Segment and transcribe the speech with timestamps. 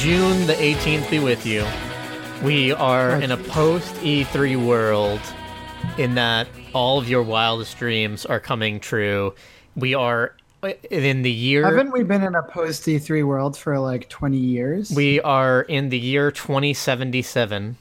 [0.00, 1.10] June the 18th.
[1.10, 1.62] Be with you.
[2.42, 5.20] We are in a post E3 world
[5.98, 9.34] in that all of your wildest dreams are coming true.
[9.76, 10.34] We are
[10.90, 11.66] in the year.
[11.66, 14.90] Haven't we been in a post E3 world for like 20 years?
[14.90, 17.76] We are in the year 2077,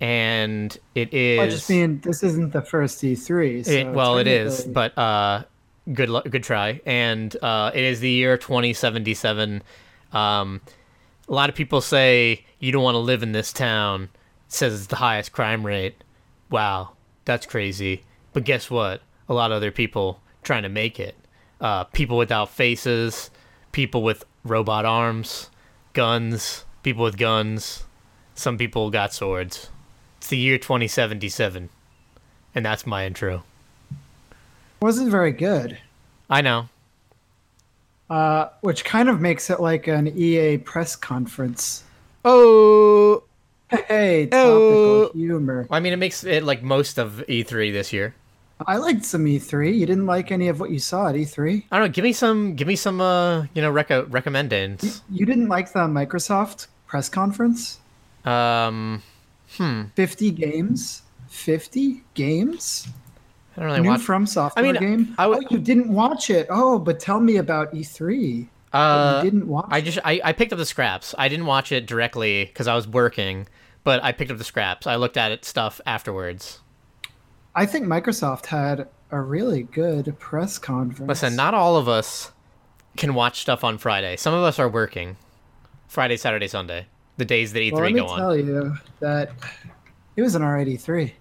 [0.00, 1.38] and it is.
[1.38, 3.66] I just mean this isn't the first E3.
[3.66, 5.44] So It, well, it is, but uh,
[5.92, 6.80] good luck, good try.
[6.86, 9.62] And uh, it is the year 2077.
[10.14, 10.62] Um,
[11.28, 14.04] a lot of people say you don't want to live in this town.
[14.46, 16.02] It says it's the highest crime rate.
[16.50, 16.92] Wow,
[17.24, 18.04] that's crazy.
[18.32, 19.02] But guess what?
[19.28, 21.14] A lot of other people trying to make it.
[21.60, 23.30] Uh, people without faces,
[23.72, 25.50] people with robot arms,
[25.92, 27.84] guns, people with guns.
[28.34, 29.68] Some people got swords.
[30.18, 31.68] It's the year 2077.
[32.54, 33.44] And that's my intro.
[34.80, 35.78] wasn't very good.
[36.30, 36.68] I know.
[38.10, 41.84] Uh, which kind of makes it like an EA press conference.
[42.24, 43.24] Oh,
[43.70, 45.10] Hey, topical Oh.
[45.14, 45.66] humor.
[45.70, 48.14] I mean, it makes it like most of E3 this year.
[48.66, 49.76] I liked some E3.
[49.78, 51.64] You didn't like any of what you saw at E3?
[51.70, 51.92] I don't know.
[51.92, 52.54] Give me some.
[52.56, 53.00] Give me some.
[53.00, 55.02] Uh, you know, reco- recommendings.
[55.10, 57.78] You didn't like the Microsoft press conference?
[58.24, 59.02] Um,
[59.58, 59.82] hmm.
[59.94, 61.02] 50 games?
[61.28, 62.88] 50 games?
[63.58, 64.02] I don't really New watch.
[64.02, 65.14] From Software mean, game?
[65.18, 66.46] I would- oh, you didn't watch it.
[66.48, 68.48] Oh, but tell me about E3.
[68.72, 71.14] Uh, you didn't watch I just I, I picked up the scraps.
[71.18, 73.48] I didn't watch it directly because I was working,
[73.82, 74.86] but I picked up the scraps.
[74.86, 76.60] I looked at it stuff afterwards.
[77.54, 81.08] I think Microsoft had a really good press conference.
[81.08, 82.30] Listen, not all of us
[82.96, 84.16] can watch stuff on Friday.
[84.16, 85.16] Some of us are working.
[85.88, 86.86] Friday, Saturday, Sunday,
[87.16, 88.18] the days that E3 well, let me go on.
[88.18, 89.32] tell you that
[90.14, 91.12] it was an R83.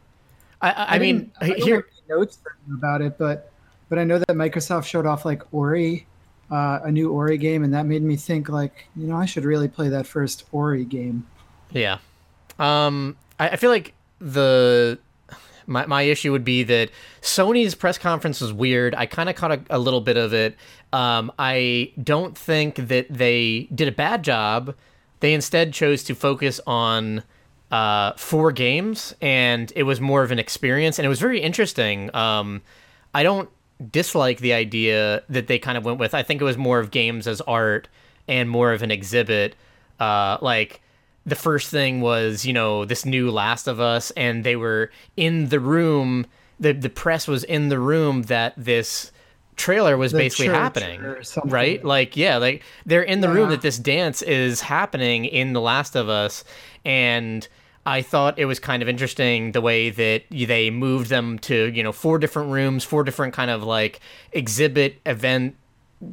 [0.62, 1.88] I, I, I, I mean, I here.
[2.10, 2.40] Notes
[2.74, 3.52] about it, but
[3.90, 6.06] but I know that Microsoft showed off like Ori,
[6.52, 9.46] uh, a new Ori game, and that made me think like, you know, I should
[9.46, 11.26] really play that first Ori game.
[11.72, 12.00] Yeah.
[12.60, 15.00] Um, I, I feel like the
[15.68, 16.90] my my issue would be that
[17.22, 18.96] Sony's press conference was weird.
[18.96, 20.56] I kind of caught a, a little bit of it.
[20.94, 24.76] Um, I don't think that they did a bad job.
[25.20, 27.24] They instead chose to focus on
[27.72, 32.14] uh, four games, and it was more of an experience, and it was very interesting.
[32.16, 32.62] Um,
[33.14, 33.50] I don't
[33.92, 36.14] dislike the idea that they kind of went with.
[36.14, 37.88] I think it was more of games as art
[38.28, 39.56] and more of an exhibit.
[40.00, 40.82] Uh, like
[41.26, 45.50] the first thing was, you know, this new Last of Us, and they were in
[45.50, 46.26] the room.
[46.60, 49.12] The the press was in the room that this
[49.58, 51.02] trailer was The basically happening,
[51.46, 51.84] right?
[51.84, 55.96] Like, yeah, like they're in the room that this dance is happening in The Last
[55.96, 56.44] of Us,
[56.86, 57.48] and
[57.88, 61.82] I thought it was kind of interesting the way that they moved them to, you
[61.82, 64.02] know, four different rooms, four different kind of like
[64.34, 65.56] exhibit event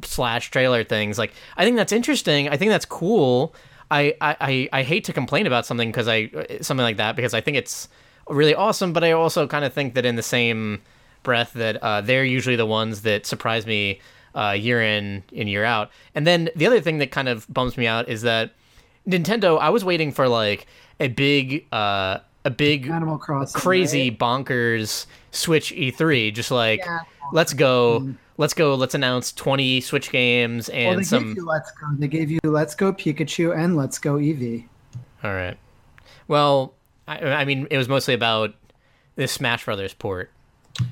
[0.01, 1.17] slash trailer things.
[1.17, 2.47] Like, I think that's interesting.
[2.47, 3.53] I think that's cool.
[3.91, 6.29] I I, I, hate to complain about something because I
[6.61, 7.89] something like that because I think it's
[8.29, 10.81] really awesome, but I also kind of think that in the same
[11.23, 13.99] breath that uh, they're usually the ones that surprise me
[14.33, 15.91] uh, year in and year out.
[16.15, 18.53] And then the other thing that kind of bums me out is that
[19.07, 19.59] Nintendo.
[19.59, 20.67] I was waiting for like
[20.99, 23.59] a big uh, a big Animal Crossing.
[23.59, 24.19] crazy right?
[24.19, 26.33] bonkers Switch E3.
[26.33, 26.99] Just like Yeah.
[27.33, 31.23] let's go, let's go, let's announce 20 Switch games and Well, they some.
[31.29, 31.87] gave you Let's Go.
[31.97, 34.65] They gave you Let's Go Pikachu and Let's Go Eevee.
[35.23, 35.57] All right.
[36.27, 36.73] Well,
[37.07, 38.53] I, I mean, it was mostly about
[39.15, 40.31] this Smash Brothers port.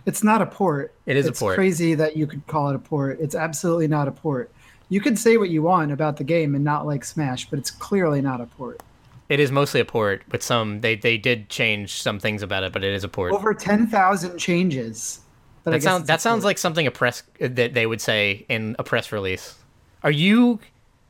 [0.05, 0.93] It's not a port.
[1.05, 1.31] It is a port.
[1.31, 1.55] it's port.
[1.55, 3.19] crazy that you could call it a port.
[3.19, 4.51] It's absolutely not a port.
[4.89, 7.71] You could say what you want about the game and not like Smash, but it's
[7.71, 8.81] clearly not a port.
[9.29, 12.73] It is mostly a port, but some they they did change some things about it,
[12.73, 13.33] but it is a port.
[13.33, 15.21] Over 10,000 changes.
[15.63, 16.49] But that sounds that sounds port.
[16.49, 19.55] like something a press that they would say in a press release.
[20.03, 20.59] Are you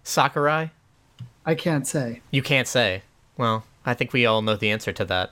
[0.04, 0.72] Sakurai?
[1.46, 2.22] I can't say.
[2.32, 3.02] You can't say.
[3.36, 5.32] Well, I think we all know the answer to that.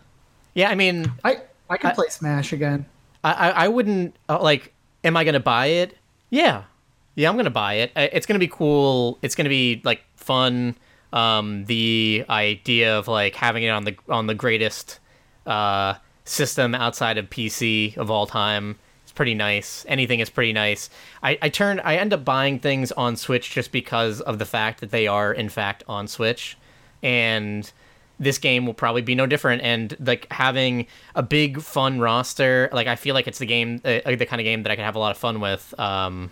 [0.55, 2.85] Yeah, I mean, I I can play Smash again.
[3.23, 4.73] I I, I wouldn't uh, like.
[5.03, 5.97] Am I gonna buy it?
[6.29, 6.63] Yeah,
[7.15, 7.91] yeah, I'm gonna buy it.
[7.95, 9.19] It's gonna be cool.
[9.21, 10.75] It's gonna be like fun.
[11.13, 14.99] Um, the idea of like having it on the on the greatest
[15.45, 19.85] uh, system outside of PC of all time is pretty nice.
[19.89, 20.89] Anything is pretty nice.
[21.21, 24.79] I I turn I end up buying things on Switch just because of the fact
[24.79, 26.57] that they are in fact on Switch,
[27.03, 27.69] and
[28.21, 30.85] this game will probably be no different and like having
[31.15, 34.43] a big fun roster like i feel like it's the game uh, the kind of
[34.43, 36.29] game that i can have a lot of fun with um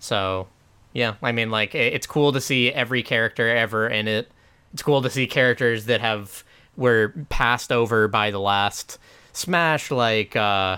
[0.00, 0.48] so
[0.92, 4.28] yeah i mean like it's cool to see every character ever in it
[4.72, 6.42] it's cool to see characters that have
[6.76, 8.98] were passed over by the last
[9.32, 10.76] smash like uh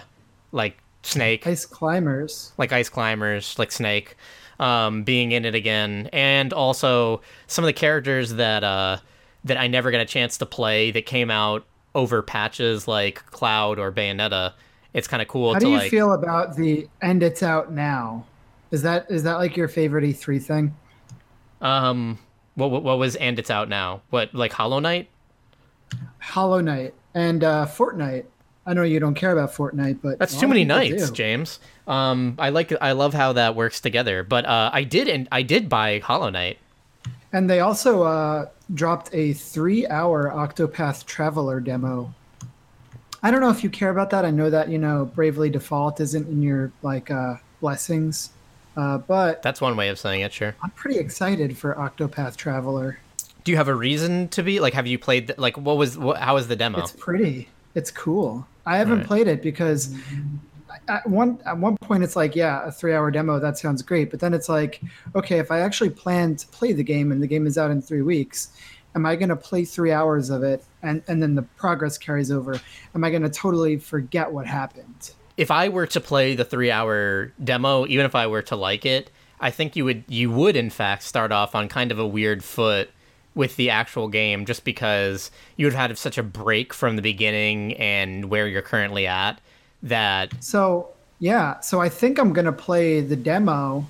[0.52, 2.52] like Snake, Ice Climbers.
[2.58, 4.16] like Ice Climbers, like Snake,
[4.60, 8.98] um, being in it again, and also some of the characters that uh,
[9.44, 11.64] that I never got a chance to play that came out
[11.94, 14.52] over patches like Cloud or Bayonetta.
[14.94, 15.90] It's kind of cool How do you like.
[15.90, 18.24] feel about the and it's out now?
[18.72, 20.76] Is that is that like your favorite E3 thing?
[21.60, 22.18] um,
[22.54, 24.02] what, what what was and it's out now?
[24.10, 25.08] What like Hollow Knight?
[26.18, 28.24] Hollow Knight and uh, Fortnite.
[28.64, 31.14] I know you don't care about Fortnite, but That's too many nights, do.
[31.14, 31.58] James.
[31.86, 34.22] Um, I like I love how that works together.
[34.22, 36.58] But uh, I did and I did buy Hollow Knight.
[37.32, 42.14] And they also uh, dropped a three-hour Octopath Traveler demo.
[43.22, 44.24] I don't know if you care about that.
[44.24, 48.30] I know that you know Bravely Default isn't in your like uh, blessings,
[48.76, 50.32] uh, but That's one way of saying it.
[50.32, 50.54] Sure.
[50.62, 52.98] I'm pretty excited for Octopath Traveler.
[53.44, 54.72] Do you have a reason to be like?
[54.74, 55.26] Have you played?
[55.28, 55.98] The, like, what was?
[55.98, 56.78] What, how was the demo?
[56.80, 57.48] It's pretty.
[57.74, 58.46] It's cool.
[58.64, 59.06] I haven't Right.
[59.06, 59.94] played it because
[60.88, 64.10] at one at one point it's like, yeah, a three hour demo that sounds great,
[64.10, 64.80] but then it's like,
[65.16, 67.82] okay, if I actually plan to play the game and the game is out in
[67.82, 68.52] three weeks,
[68.94, 72.30] am I going to play three hours of it and and then the progress carries
[72.30, 72.60] over?
[72.94, 75.10] Am I going to totally forget what happened?
[75.42, 78.86] If I were to play the three hour demo, even if I were to like
[78.86, 79.10] it,
[79.40, 82.44] I think you would you would in fact start off on kind of a weird
[82.44, 82.90] foot
[83.34, 87.02] with the actual game just because you would have had such a break from the
[87.02, 89.40] beginning and where you're currently at
[89.82, 93.84] that So yeah, so I think I'm going to play the demo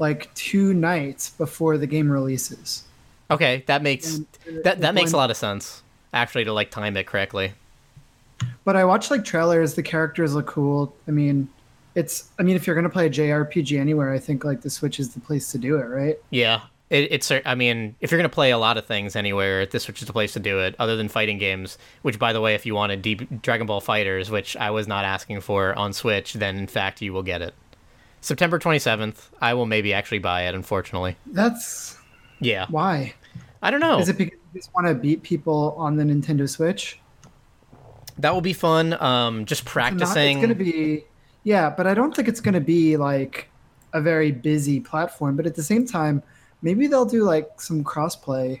[0.00, 2.82] like two nights before the game releases.
[3.30, 4.26] okay that makes And,
[4.64, 5.82] that that makes a lot of sense
[6.12, 7.52] actually to like time it correctly
[8.64, 9.74] But I watch like trailers.
[9.74, 10.94] The characters look cool.
[11.06, 11.48] I mean,
[11.94, 12.30] it's.
[12.38, 15.14] I mean, if you're gonna play a JRPG anywhere, I think like the Switch is
[15.14, 16.16] the place to do it, right?
[16.30, 19.66] yeah it, it's i mean if you're going to play a lot of things anywhere
[19.66, 22.40] this switch is the place to do it other than fighting games which by the
[22.40, 25.92] way if you wanted deep dragon ball fighters which i was not asking for on
[25.92, 27.54] switch then in fact you will get it
[28.20, 31.98] september 27th i will maybe actually buy it unfortunately That's
[32.40, 33.14] yeah why.
[33.62, 36.48] i don't know Is it because you just want to beat people on the Nintendo
[36.48, 37.00] Switch?
[38.18, 41.04] That will be fun um just practicing it's gonna be.
[41.44, 43.48] Yeah, but I don't think it's gonna be like
[43.92, 45.36] a very busy platform.
[45.36, 46.22] But at the same time,
[46.62, 48.60] maybe they'll do like some crossplay,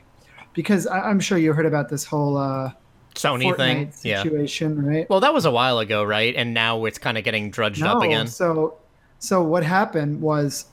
[0.54, 2.70] because I, I'm sure you heard about this whole uh,
[3.14, 3.56] sony Fortnite
[3.92, 5.08] thing yeah situation, right?
[5.08, 8.02] well that was a while ago right and now it's kind of getting drudged up
[8.02, 8.76] again So,
[9.18, 10.66] so what happened was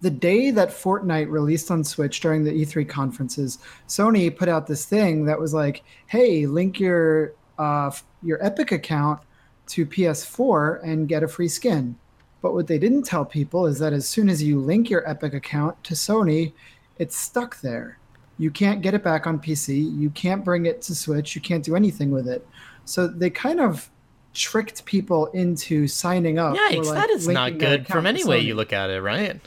[0.00, 3.58] the day that Fortnite released on Switch during the E3 conferences,
[3.88, 7.90] Sony put out this thing that was like, "Hey, link your uh,
[8.22, 9.20] your Epic account
[9.68, 11.96] to PS4 and get a free skin."
[12.42, 15.32] But what they didn't tell people is that as soon as you link your Epic
[15.32, 16.52] account to Sony,
[16.98, 17.98] it's stuck there.
[18.38, 19.98] You can't get it back on PC.
[19.98, 21.34] You can't bring it to Switch.
[21.34, 22.46] You can't do anything with it.
[22.84, 23.90] So they kind of
[24.34, 26.54] tricked people into signing up.
[26.56, 28.46] Yikes, like, that is not good from any way Sony.
[28.46, 29.40] you look at it, right?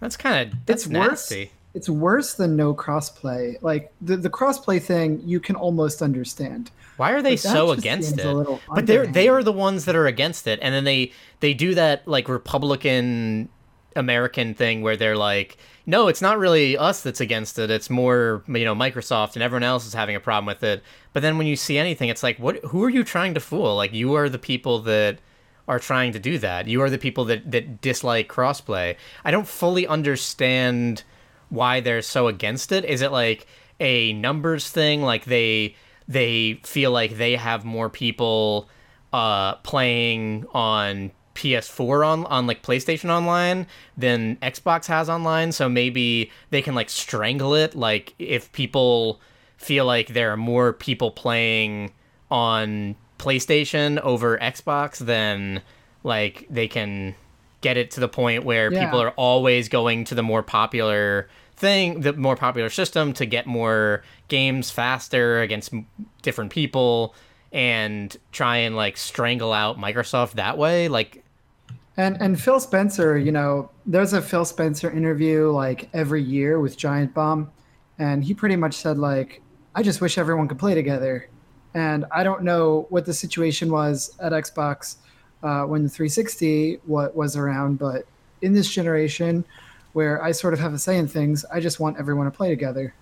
[0.00, 1.32] That's kind of that's It's worse.
[1.72, 3.62] It's worse than no crossplay.
[3.62, 6.70] Like the, the crossplay thing, you can almost understand.
[6.96, 8.60] Why are they so against it?
[8.74, 11.74] But they're they are the ones that are against it, and then they they do
[11.74, 13.48] that like Republican
[13.96, 15.56] American thing where they're like,
[15.86, 17.70] no, it's not really us that's against it.
[17.70, 20.82] It's more you know Microsoft and everyone else is having a problem with it.
[21.12, 22.56] But then when you see anything, it's like, what?
[22.66, 23.76] Who are you trying to fool?
[23.76, 25.20] Like you are the people that
[25.68, 26.66] are trying to do that.
[26.66, 28.96] You are the people that that dislike crossplay.
[29.24, 31.04] I don't fully understand
[31.50, 32.84] why they're so against it.
[32.84, 33.46] Is it like
[33.78, 35.02] a numbers thing?
[35.02, 35.76] Like they
[36.08, 38.68] they feel like they have more people
[39.12, 43.66] uh playing on PS4 on on like PlayStation online
[43.96, 49.20] than Xbox has online, so maybe they can like strangle it like if people
[49.56, 51.92] feel like there are more people playing
[52.30, 55.62] on PlayStation over Xbox then
[56.04, 57.14] like they can
[57.60, 58.84] get it to the point where Yeah.
[58.84, 61.28] people are always going to the more popular
[61.60, 65.72] thing, the more popular system to get more games faster against
[66.22, 67.14] different people
[67.52, 70.88] and try and like strangle out Microsoft that way.
[70.88, 71.22] Like,
[71.96, 76.76] And and Phil Spencer, you know, there's a Phil Spencer interview like every year with
[76.76, 77.50] Giant Bomb,
[77.98, 79.42] and he pretty much said like,
[79.74, 81.28] I just wish everyone could play together.
[81.74, 84.96] And I don't know what the situation was at Xbox
[85.42, 88.06] uh, when the 360 what was around, but
[88.42, 89.44] in this generation,
[89.92, 92.48] where I sort of have a say in things, I just want everyone to play
[92.50, 92.94] together.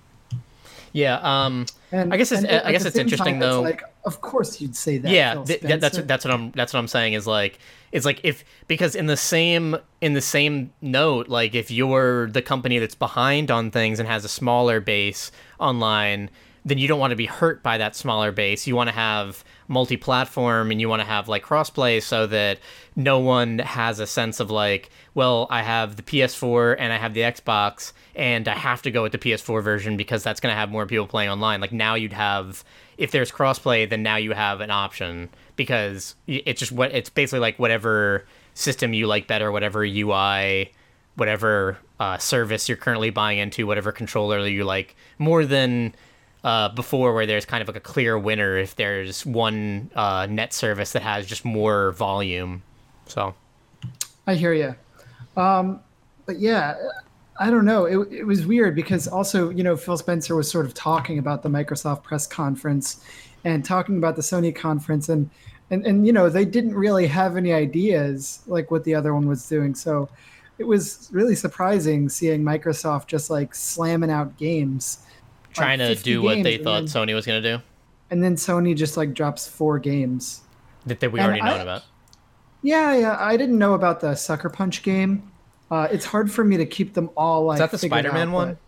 [0.92, 4.58] yeah, um, And I guess it's- I guess it's interesting, time, though- Like, of course
[4.60, 5.10] you'd say that.
[5.10, 7.58] yeah, th- th- that's that's what I'm that's what I'm saying is like
[7.92, 12.40] it's like if because in the same in the same note like if you're the
[12.40, 15.30] company that's behind on things and has a smaller base
[15.60, 16.30] online
[16.64, 18.66] then you don't want to be hurt by that smaller base.
[18.66, 22.58] You want to have multi-platform and you want to have like crossplay so that
[22.96, 27.14] no one has a sense of like, well, I have the PS4 and I have
[27.14, 30.56] the Xbox and I have to go with the PS4 version because that's going to
[30.56, 31.60] have more people playing online.
[31.60, 32.64] Like now you'd have
[32.96, 37.38] if there's crossplay, then now you have an option because it's just what it's basically
[37.38, 40.72] like whatever system you like better, whatever UI,
[41.14, 45.94] whatever uh, service you're currently buying into, whatever controller you like more than
[46.44, 50.52] uh, before, where there's kind of like a clear winner if there's one uh, net
[50.52, 52.62] service that has just more volume.
[53.06, 53.34] So,
[54.26, 54.74] I hear you.
[55.36, 55.80] Um,
[56.26, 56.74] but yeah,
[57.40, 57.84] I don't know.
[57.84, 61.42] It, it was weird because also, you know, Phil Spencer was sort of talking about
[61.42, 63.04] the Microsoft press conference
[63.44, 65.30] and talking about the Sony conference and
[65.70, 69.28] and and you know, they didn't really have any ideas like what the other one
[69.28, 69.74] was doing.
[69.74, 70.08] So
[70.58, 75.06] it was really surprising seeing Microsoft just like slamming out games
[75.58, 77.62] trying like to do what they thought then, Sony was going to do.
[78.10, 80.42] And then Sony just like drops four games
[80.86, 81.82] that, that we and already know about.
[82.62, 85.30] Yeah, yeah, I didn't know about the Sucker Punch game
[85.70, 87.56] uh, it's hard for me to keep them all like.
[87.56, 88.58] Is that the Spider-Man out, one?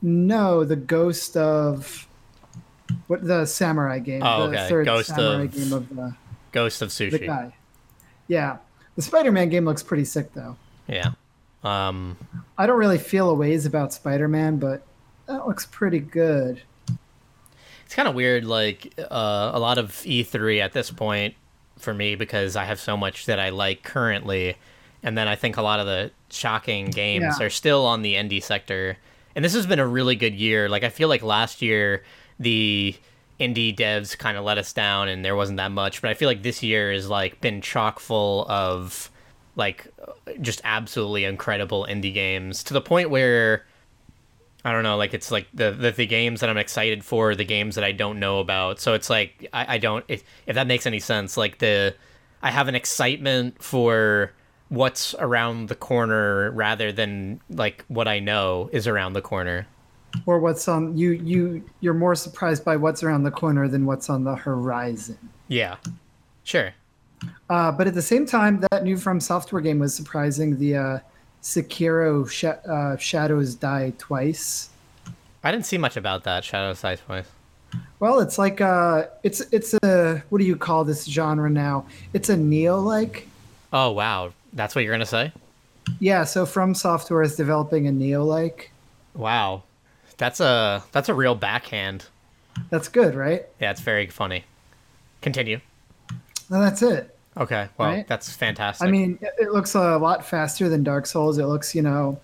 [0.00, 2.06] No, the Ghost of
[3.06, 4.22] what the Samurai game.
[4.22, 4.68] Oh, the okay.
[4.68, 6.14] Third Ghost Samurai of game of the
[6.52, 7.12] Ghost of Sushi.
[7.12, 7.54] The guy.
[8.28, 8.58] Yeah,
[8.94, 10.56] the Spider-Man game looks pretty sick though.
[10.86, 11.12] Yeah.
[11.64, 12.16] Um.
[12.56, 14.84] I don't really feel a ways about Spider-Man, but
[15.26, 16.62] that looks pretty good.
[17.84, 21.34] It's kind of weird, like uh, a lot of E3 at this point
[21.78, 24.56] for me because I have so much that I like currently
[25.02, 27.46] and then I think a lot of the shocking games yeah.
[27.46, 28.96] are still on the indie sector.
[29.34, 30.68] And this has been a really good year.
[30.68, 32.04] Like I feel like last year
[32.38, 32.94] the
[33.40, 36.28] indie devs kind of let us down and there wasn't that much, but I feel
[36.28, 39.10] like this year has like been chock full of
[39.56, 39.88] like
[40.40, 43.66] just absolutely incredible indie games to the point where
[44.64, 47.44] I don't know, like it's like the, the, the games that I'm excited for, the
[47.44, 48.78] games that I don't know about.
[48.78, 51.36] So it's like I, I don't if, if that makes any sense.
[51.36, 51.94] Like the
[52.42, 54.32] I have an excitement for
[54.68, 59.66] what's around the corner rather than like what I know is around the corner.
[60.26, 64.08] Or what's on you you you're more surprised by what's around the corner than what's
[64.08, 65.18] on the horizon.
[65.48, 65.76] Yeah.
[66.44, 66.72] Sure.
[67.50, 70.58] Uh, but at the same time, that new From Software game was surprising.
[70.58, 70.98] The uh,
[71.42, 74.68] Sekiro Sh- uh, Shadows Die Twice.
[75.44, 77.26] I didn't see much about that Shadows Die Twice.
[78.00, 81.86] Well, it's like uh, it's it's a what do you call this genre now?
[82.12, 83.26] It's a Nioh like.
[83.72, 84.32] Oh wow!
[84.52, 85.32] That's what you're gonna say?
[85.98, 86.24] Yeah.
[86.24, 88.70] So From Software is developing a Nioh like.
[89.14, 89.62] Wow,
[90.16, 92.06] that's a that's a real backhand.
[92.70, 93.46] That's good, right?
[93.60, 94.44] Yeah, it's very funny.
[95.22, 95.60] Continue.
[96.50, 97.16] No, that's it.
[97.36, 98.06] Okay, well, right?
[98.06, 98.86] that's fantastic.
[98.86, 101.38] I mean, it looks a lot faster than Dark Souls.
[101.38, 102.20] It looks, you know,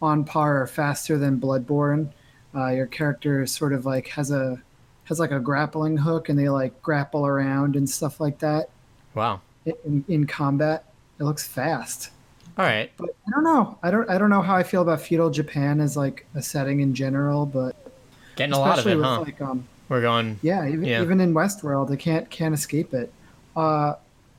[0.00, 2.12] on par or faster than Bloodborne.
[2.54, 4.62] Uh, your character sort of like has a
[5.04, 8.70] has like a grappling hook, and they like grapple around and stuff like that.
[9.14, 9.40] Wow.
[9.64, 10.84] In, in combat.
[11.18, 12.10] It looks fast.
[12.58, 12.90] All right.
[12.96, 13.78] But I don't know.
[13.82, 14.08] I don't.
[14.10, 17.46] I don't know how I feel about feudal Japan as like a setting in general,
[17.46, 17.74] but
[18.36, 19.20] getting a lot of it, with, huh?
[19.20, 20.38] Like, um, We're going.
[20.42, 21.02] Yeah, even yeah.
[21.02, 23.12] even in Westworld, they can't can't escape it.
[23.56, 23.94] Uh,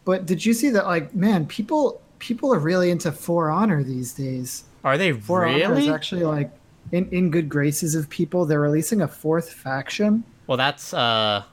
[0.06, 0.86] but did you see that?
[0.86, 4.64] Like, man, people people are really into For Honor these days.
[4.84, 5.64] Are they For really?
[5.64, 6.52] Honor is actually like
[6.92, 8.46] in in good graces of people.
[8.46, 10.24] They're releasing a fourth faction.
[10.48, 11.44] Well, that's uh,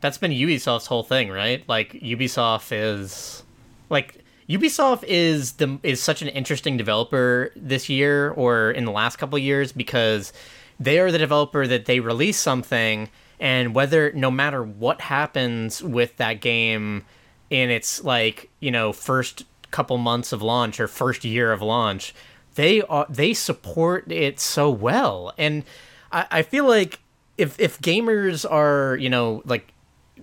[0.00, 1.66] that's been Ubisoft's whole thing, right?
[1.68, 3.42] Like Ubisoft is
[3.88, 9.16] like Ubisoft is the is such an interesting developer this year or in the last
[9.16, 10.32] couple years because
[10.80, 16.16] they are the developer that they release something and whether no matter what happens with
[16.16, 17.04] that game
[17.50, 22.14] in its like you know first couple months of launch or first year of launch
[22.54, 25.32] they are they support it so well.
[25.38, 25.64] And
[26.12, 27.00] I, I feel like
[27.38, 29.72] if if gamers are you know like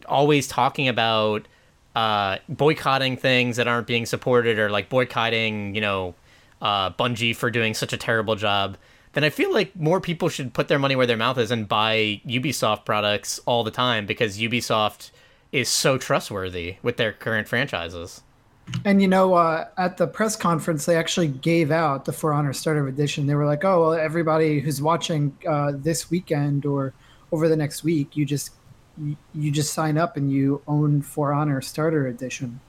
[0.08, 1.48] always talking about
[1.96, 6.14] uh, boycotting things that aren't being supported or like boycotting, you know,
[6.62, 8.78] uh, Bungie for doing such a terrible job,
[9.14, 11.68] then I feel like more people should put their money where their mouth is and
[11.68, 15.10] buy Ubisoft products all the time because Ubisoft
[15.52, 18.22] is so trustworthy with their current franchises.
[18.84, 22.52] And you know, uh, at the press conference, they actually gave out the For Honor
[22.54, 23.26] Starter Edition.
[23.26, 26.94] They were like, "Oh, well, everybody who's watching uh, this weekend or
[27.32, 28.52] over the next week, you just
[29.34, 32.60] you just sign up and you own For Honor Starter Edition.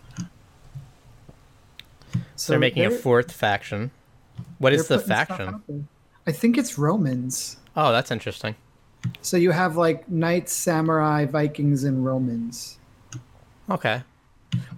[2.37, 3.91] So they're making they're, a fourth faction.
[4.59, 5.89] What is the faction?
[6.27, 7.57] I think it's Romans.
[7.77, 8.55] Oh, that's interesting.
[9.23, 12.79] So you have like knights, samurai, Vikings, and Romans.
[13.71, 14.03] Okay.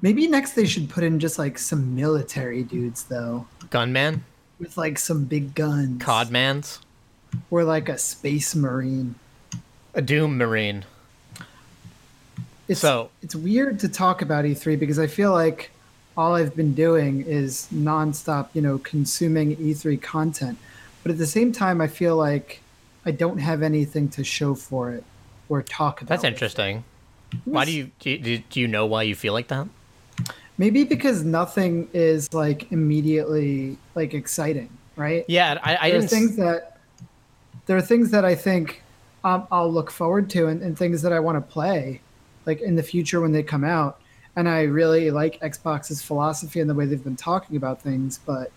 [0.02, 3.46] Maybe next they should put in just like some military dudes though.
[3.70, 4.24] Gunman?
[4.58, 6.02] With like some big guns.
[6.02, 6.80] Codmans?
[7.50, 9.14] Or like a space marine.
[9.94, 10.84] A Doom Marine.
[12.68, 15.70] It's, So- it's weird to talk about E3 because I feel like
[16.16, 20.58] all I've been doing is nonstop, you know, consuming E3 content.
[21.02, 22.60] But at the same time, I feel like
[23.04, 25.04] I don't have anything to show for it
[25.48, 26.08] or talk about.
[26.08, 26.34] That's with it.
[26.34, 26.84] interesting.
[27.44, 29.68] Why do you do, you do you know why you feel like that?
[30.58, 35.24] Maybe because nothing is like immediately like exciting, right?
[35.28, 36.78] Yeah, I, I there are things that
[37.66, 38.82] there are things that I think
[39.24, 42.00] um, I'll look forward to and, and things that I want to play,
[42.46, 44.00] like in the future when they come out.
[44.36, 48.50] And I really like Xbox's philosophy and the way they've been talking about things, but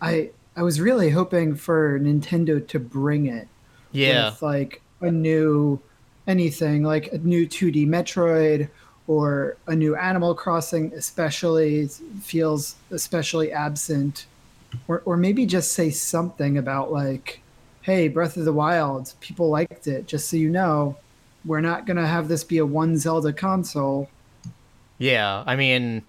[0.00, 3.48] I I was really hoping for Nintendo to bring it
[3.92, 5.80] yeah, with like a new
[6.26, 8.68] anything like a new 2D Metroid
[9.06, 11.86] or a new Animal Crossing especially
[12.22, 14.26] feels especially absent
[14.88, 17.40] or or maybe just say something about like
[17.82, 20.96] hey Breath of the Wild people liked it just so you know
[21.44, 24.08] we're not going to have this be a one Zelda console
[24.98, 25.42] yeah.
[25.46, 26.02] I mean,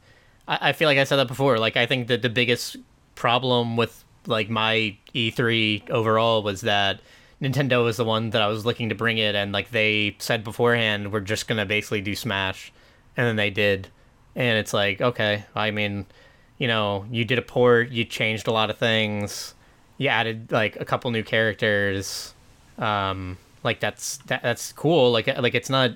[0.48, 1.60] I, I feel like I said that before.
[1.60, 2.77] Like, I think that the biggest
[3.16, 7.00] problem with like my E3 overall was that
[7.41, 10.43] Nintendo was the one that I was looking to bring it, and like they said
[10.43, 12.72] beforehand, we're just gonna basically do Smash,
[13.15, 13.89] and then they did,
[14.36, 16.05] and it's like, okay, I mean,
[16.57, 19.53] you know, you did a port, you changed a lot of things,
[19.98, 22.34] you added like a couple new characters,
[22.79, 25.12] um, like that's that, that's cool.
[25.12, 25.91] Like like it's not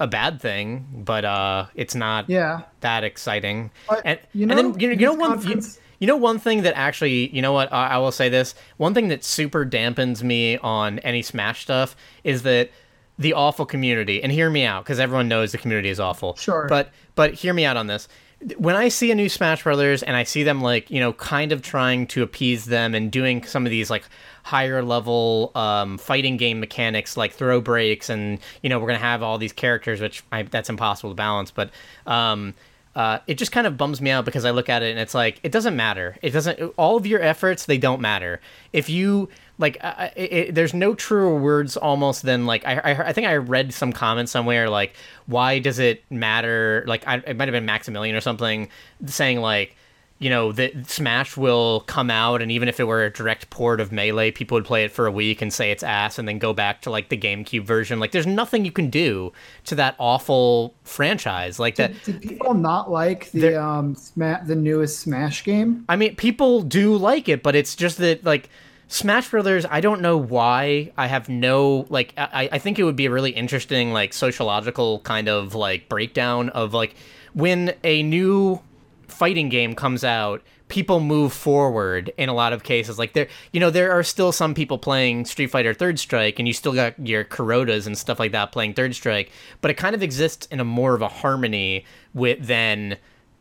[0.00, 3.70] a bad thing, but uh, it's not yeah that exciting.
[3.88, 5.60] But, and you and know, then you, you know one you,
[5.98, 8.94] you know one thing that actually you know what I, I will say this one
[8.94, 12.70] thing that super dampens me on any Smash stuff is that
[13.18, 16.36] the awful community and hear me out because everyone knows the community is awful.
[16.36, 16.66] Sure.
[16.68, 18.08] but but hear me out on this.
[18.56, 21.50] When I see a new Smash Brothers and I see them like you know kind
[21.50, 24.04] of trying to appease them and doing some of these like
[24.44, 29.22] higher level um, fighting game mechanics like throw breaks and you know we're gonna have
[29.22, 31.70] all these characters which I, that's impossible to balance but
[32.06, 32.54] um,
[32.94, 35.14] uh, it just kind of bums me out because I look at it and it's
[35.14, 36.16] like it doesn't matter.
[36.22, 36.60] It doesn't.
[36.76, 38.40] All of your efforts they don't matter.
[38.72, 39.76] If you like,
[40.16, 43.92] it, there's no truer words almost than like I, I I think I read some
[43.92, 44.94] comment somewhere like
[45.26, 46.84] why does it matter?
[46.86, 48.68] Like I, it might have been Maximilian or something
[49.06, 49.76] saying like
[50.18, 53.80] you know that Smash will come out, and even if it were a direct port
[53.80, 56.38] of Melee, people would play it for a week and say it's ass, and then
[56.38, 58.00] go back to like the GameCube version.
[58.00, 59.32] Like, there's nothing you can do
[59.66, 61.92] to that awful franchise like that.
[62.04, 66.96] did people not like the um sma- the newest Smash game I mean, people do
[66.96, 68.48] like it, but it's just that like
[68.88, 69.66] Smash Brothers.
[69.70, 70.92] I don't know why.
[70.96, 72.14] I have no like.
[72.16, 76.48] I I think it would be a really interesting like sociological kind of like breakdown
[76.48, 76.96] of like
[77.34, 78.60] when a new
[79.08, 83.58] fighting game comes out people move forward in a lot of cases like there you
[83.58, 86.98] know there are still some people playing street fighter third strike and you still got
[87.04, 90.60] your Kurodas and stuff like that playing third strike but it kind of exists in
[90.60, 92.98] a more of a harmony with than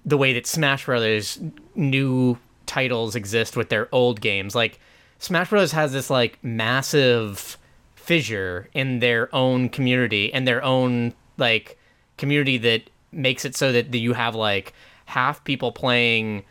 [0.07, 1.37] the way that Smash Brothers
[1.75, 4.55] new titles exist with their old games.
[4.55, 4.79] Like
[5.19, 7.57] Smash Brothers has this like massive
[7.95, 11.77] fissure in their own community and their own like
[12.17, 14.73] community that makes it so that you have like
[15.07, 16.43] half people playing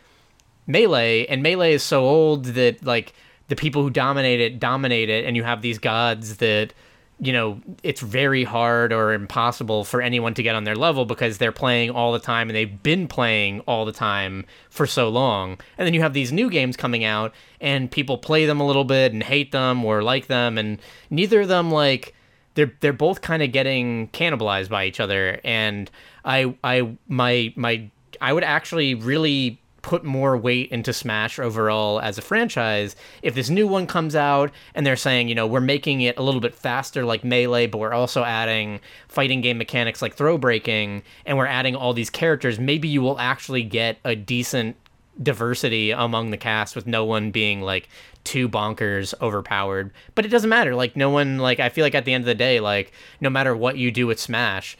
[0.67, 3.13] melee and melee is so old that like
[3.47, 6.73] the people who dominate it dominate it and you have these gods that
[7.19, 11.37] you know it's very hard or impossible for anyone to get on their level because
[11.37, 15.57] they're playing all the time and they've been playing all the time for so long.
[15.77, 18.83] And then you have these new games coming out and people play them a little
[18.83, 22.13] bit and hate them or like them and neither of them like
[22.53, 25.39] they're they're both kind of getting cannibalized by each other.
[25.43, 25.89] And
[26.23, 27.89] i i my my
[28.21, 32.97] i would actually really put more weight into Smash overall as a franchise.
[33.21, 36.21] If this new one comes out and they're saying, you know, we're making it a
[36.21, 41.03] little bit faster like Melee, but we're also adding fighting game mechanics like throw breaking,
[41.25, 44.75] and we're adding all these characters, maybe you will actually get a decent
[45.21, 47.89] diversity among the cast with no one being like
[48.23, 52.05] too bonkers overpowered but it doesn't matter like no one like i feel like at
[52.05, 54.77] the end of the day like no matter what you do with smash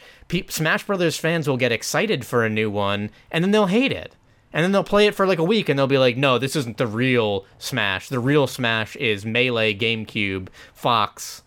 [0.48, 4.14] smash brothers fans will get excited for a new one and then they'll hate it
[4.52, 6.56] and then they'll play it for like a week and they'll be like, no, this
[6.56, 8.08] isn't the real Smash.
[8.08, 11.42] The real Smash is Melee, GameCube, Fox,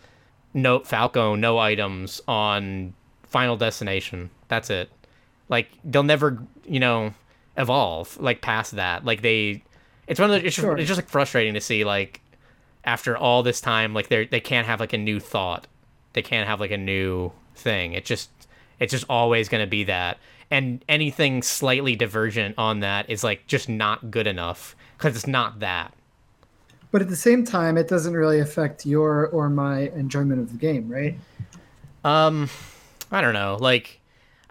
[0.54, 4.30] no Falco, no items on Final Destination.
[4.48, 4.90] That's it.
[5.50, 7.14] Like they'll never, you know,
[7.58, 9.06] evolve like past that.
[9.06, 9.64] Like they,
[10.08, 10.76] it's one of the, it's, Sure.
[10.76, 12.22] just, it's just like frustrating to see like
[12.84, 15.68] after all this time, like they they can't have like a new thought.
[16.14, 17.94] They can't have like a new thing.
[17.94, 18.30] It just
[18.80, 20.18] it's just always going to be that.
[20.50, 25.60] And anything slightly divergent on that is like just not good enough because it's not
[25.60, 25.94] that.
[26.92, 30.58] But at the same time, it doesn't really affect your or my enjoyment of the
[30.58, 31.18] game, right?
[32.04, 32.50] Um,
[33.12, 33.56] I don't know.
[33.62, 34.01] Like,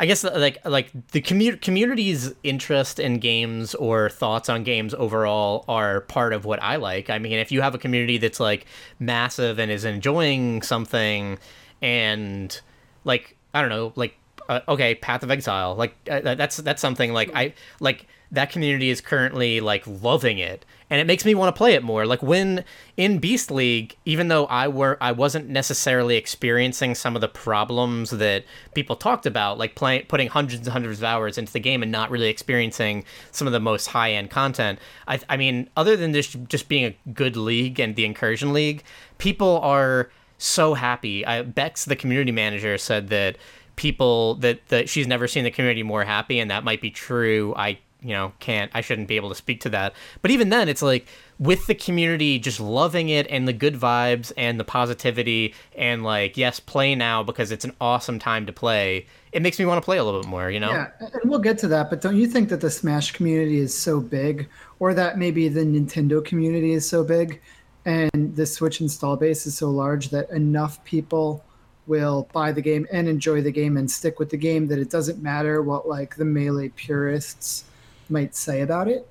[0.00, 5.66] I guess like like the commu- community's interest in games or thoughts on games overall
[5.68, 7.10] are part of what I like.
[7.10, 8.64] I mean, if you have a community that's like
[8.98, 11.38] massive and is enjoying something,
[11.82, 12.58] and
[13.04, 14.16] like I don't know, like
[14.48, 18.90] uh, okay, Path of Exile, like uh, that's that's something like I like that community
[18.90, 22.04] is currently like loving it and it makes me want to play it more.
[22.04, 22.64] Like when
[22.96, 28.10] in beast league even though i were i wasn't necessarily experiencing some of the problems
[28.10, 31.82] that people talked about like playing putting hundreds and hundreds of hours into the game
[31.82, 35.96] and not really experiencing some of the most high end content i i mean other
[35.96, 38.82] than this just being a good league and the incursion league
[39.18, 41.24] people are so happy.
[41.24, 43.36] I, bex the community manager said that
[43.76, 47.54] people that that she's never seen the community more happy and that might be true.
[47.56, 49.94] I you know can't i shouldn't be able to speak to that.
[50.22, 51.06] But even then it's like
[51.38, 56.36] with the community just loving it and the good vibes and the positivity and like
[56.36, 59.84] yes play now because it's an awesome time to play it makes me want to
[59.84, 60.70] play a little bit more you know?
[60.70, 63.76] Yeah and we'll get to that but don't you think that the smash community is
[63.76, 64.48] so big?
[64.78, 67.40] Or that maybe the nintendo community is so big
[67.84, 71.44] and the switch install base is so large that enough people
[71.86, 74.90] will buy the game and enjoy the game and stick with the game that it
[74.90, 77.64] doesn't matter what like the melee purists
[78.10, 79.06] might say about it.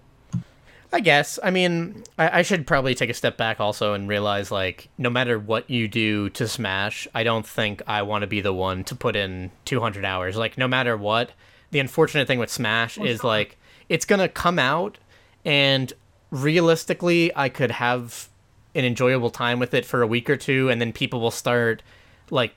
[0.92, 1.38] I guess.
[1.44, 5.10] I mean, I, I, should probably take a step back also and realize, like, no
[5.10, 8.84] matter what you do to Smash, I don't think I want to be the one
[8.86, 10.36] to put in 200 hours.
[10.36, 11.32] Like, no matter what,
[11.70, 13.58] the unfortunate thing with Smash What's is, like,
[13.88, 14.98] it's going to come out,
[15.46, 15.94] and
[16.32, 18.28] realistically, I could have
[18.74, 21.84] an enjoyable time with it for a week or two, and then people will start,
[22.32, 22.56] like,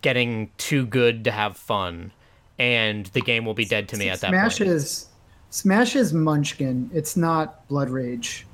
[0.00, 2.12] getting too good to have fun,
[2.56, 4.54] and the game will be dead to me at that Smash point.
[4.54, 5.06] Smash is
[5.54, 6.90] Smash is Munchkin.
[6.92, 8.44] It's not Blood Rage.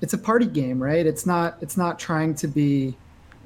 [0.00, 1.06] It's a party game, right?
[1.06, 1.56] It's not.
[1.60, 2.96] It's not trying to be,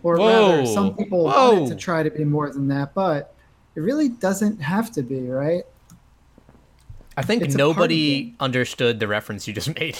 [0.03, 0.53] or Whoa.
[0.53, 1.53] rather, some people Whoa.
[1.53, 3.35] want it to try to be more than that, but
[3.75, 5.65] it really doesn't have to be, right?
[7.19, 9.99] I think it's nobody understood the reference you just made.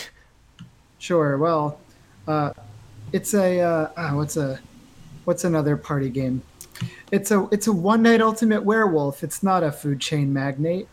[0.99, 1.37] Sure.
[1.37, 1.79] Well,
[2.27, 2.55] uh,
[3.13, 4.59] it's a uh, oh, what's a
[5.27, 6.41] what's another party game?
[7.13, 9.23] It's a it's a one night ultimate werewolf.
[9.23, 10.89] It's not a food chain magnate.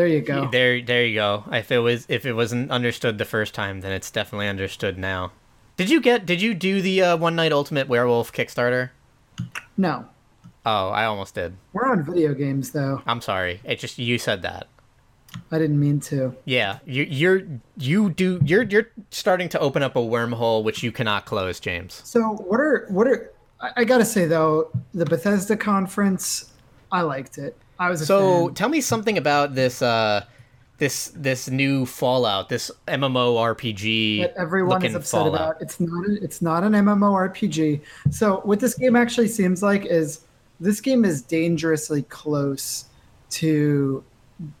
[0.00, 0.48] There you go.
[0.50, 1.44] There, there you go.
[1.52, 5.32] If it was, if it wasn't understood the first time, then it's definitely understood now.
[5.76, 6.24] Did you get?
[6.24, 8.92] Did you do the uh, One Night Ultimate Werewolf Kickstarter?
[9.76, 10.06] No.
[10.64, 11.54] Oh, I almost did.
[11.74, 13.02] We're on video games, though.
[13.06, 13.60] I'm sorry.
[13.62, 14.68] It just you said that.
[15.52, 16.34] I didn't mean to.
[16.46, 17.42] Yeah, you, you're
[17.76, 22.00] you do you're you're starting to open up a wormhole which you cannot close, James.
[22.06, 26.54] So what are what are I, I gotta say though the Bethesda conference,
[26.90, 27.54] I liked it.
[27.80, 28.46] I was so.
[28.46, 28.54] Fan.
[28.54, 29.82] Tell me something about this.
[29.82, 30.24] Uh,
[30.78, 35.34] this this new Fallout, this MMORPG that everyone is upset Fallout.
[35.34, 35.62] about.
[35.62, 36.08] It's not.
[36.08, 37.80] A, it's not an MMORPG.
[38.10, 40.20] So what this game actually seems like is
[40.58, 42.84] this game is dangerously close
[43.30, 44.04] to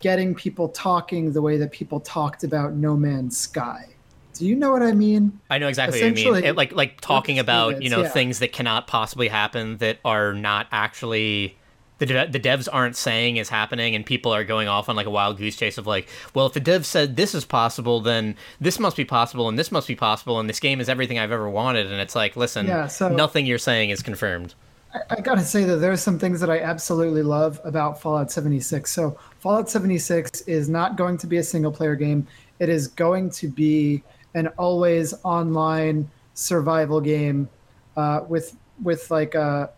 [0.00, 3.86] getting people talking the way that people talked about No Man's Sky.
[4.34, 5.38] Do you know what I mean?
[5.50, 6.44] I know exactly what you mean.
[6.44, 8.08] It, like like talking about you know yeah.
[8.08, 11.56] things that cannot possibly happen that are not actually
[12.00, 15.06] the de- the devs aren't saying is happening and people are going off on like
[15.06, 18.34] a wild goose chase of like well if the dev said this is possible then
[18.60, 21.30] this must be possible and this must be possible and this game is everything i've
[21.30, 21.86] ever wanted.
[21.86, 24.54] And it's like listen yeah, so nothing you're saying is confirmed.
[24.94, 28.32] I, I gotta say that there are some things that i absolutely love about fallout
[28.32, 32.26] 76 so fallout 76 is not going to be a single player game.
[32.58, 34.02] It is going to be
[34.34, 37.48] an always online survival game
[37.96, 39.70] uh, with with like a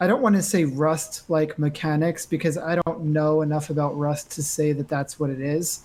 [0.00, 4.30] I don't want to say Rust like mechanics because I don't know enough about Rust
[4.32, 5.84] to say that that's what it is.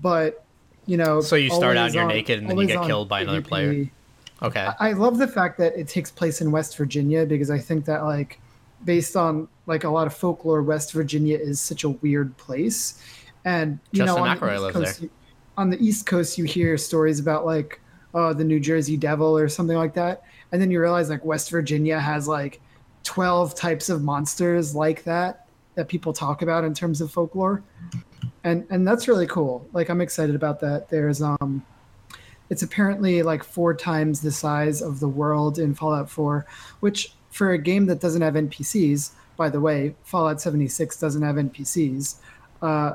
[0.00, 0.44] But
[0.86, 3.08] you know, so you start out and you're on, naked and then you get killed
[3.08, 3.22] by PvP.
[3.22, 3.90] another player.
[4.42, 4.60] Okay.
[4.60, 7.84] I, I love the fact that it takes place in West Virginia because I think
[7.86, 8.40] that like
[8.84, 13.02] based on like a lot of folklore, West Virginia is such a weird place.
[13.44, 15.10] And you Justin know, on the, Coast, you,
[15.56, 17.80] on the East Coast, you hear stories about like
[18.14, 20.22] oh the New Jersey Devil or something like that
[20.54, 22.60] and then you realize like West Virginia has like
[23.02, 27.60] 12 types of monsters like that that people talk about in terms of folklore.
[28.44, 29.66] And and that's really cool.
[29.72, 30.88] Like i'm excited about that.
[30.88, 31.66] There's um
[32.50, 36.46] it's apparently like four times the size of the world in fallout 4
[36.78, 41.36] which for a game that doesn't have npcs by the way fallout 76 doesn't have
[41.36, 42.16] npcs
[42.60, 42.92] uh,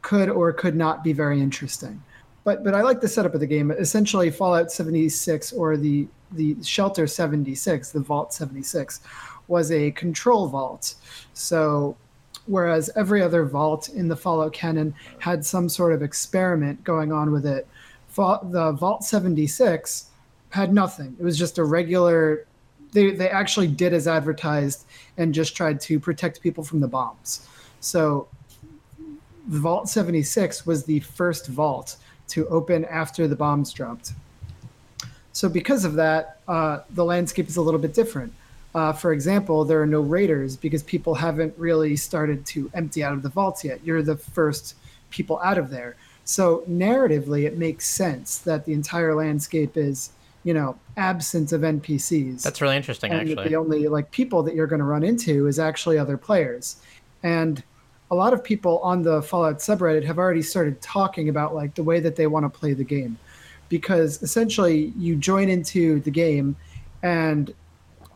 [0.00, 2.00] could or could not be very interesting
[2.44, 6.56] but but i like the setup of the game essentially fallout 76 or the the
[6.62, 9.00] shelter 76 the vault 76
[9.48, 10.94] was a control vault
[11.34, 11.96] so
[12.46, 17.30] whereas every other vault in the fallout canon had some sort of experiment going on
[17.30, 17.66] with it
[18.14, 20.10] the Vault 76
[20.50, 21.16] had nothing.
[21.18, 22.46] It was just a regular.
[22.92, 27.48] They they actually did as advertised and just tried to protect people from the bombs.
[27.80, 28.28] So
[29.46, 31.96] Vault 76 was the first vault
[32.32, 34.12] to open after the bombs dropped.
[35.32, 38.32] So because of that, uh, the landscape is a little bit different.
[38.74, 43.12] Uh, for example, there are no raiders because people haven't really started to empty out
[43.12, 43.80] of the vaults yet.
[43.84, 44.76] You're the first
[45.10, 45.96] people out of there.
[46.24, 50.10] So narratively, it makes sense that the entire landscape is,
[50.44, 52.42] you know, absent of NPCs.
[52.42, 53.48] That's really interesting, and actually.
[53.48, 56.76] the only like people that you're going to run into is actually other players.
[57.22, 57.62] And
[58.12, 61.82] a lot of people on the Fallout subreddit have already started talking about like the
[61.82, 63.18] way that they want to play the game,
[63.70, 66.54] because essentially you join into the game,
[67.02, 67.54] and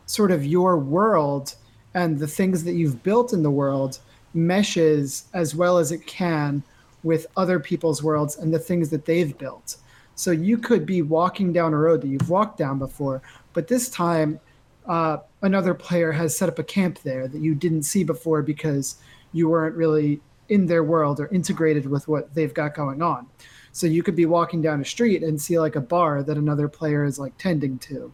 [0.05, 1.55] sort of your world
[1.95, 3.97] and the things that you've built in the world
[4.35, 6.61] meshes as well as it can
[7.01, 9.77] with other people's worlds and the things that they've built.
[10.13, 13.89] So you could be walking down a road that you've walked down before, but this
[13.89, 14.39] time
[14.85, 18.97] uh, another player has set up a camp there that you didn't see before because
[19.37, 20.19] you weren't really
[20.49, 23.27] in their world or integrated with what they've got going on.
[23.71, 26.67] So you could be walking down a street and see like a bar that another
[26.67, 28.11] player is like tending to,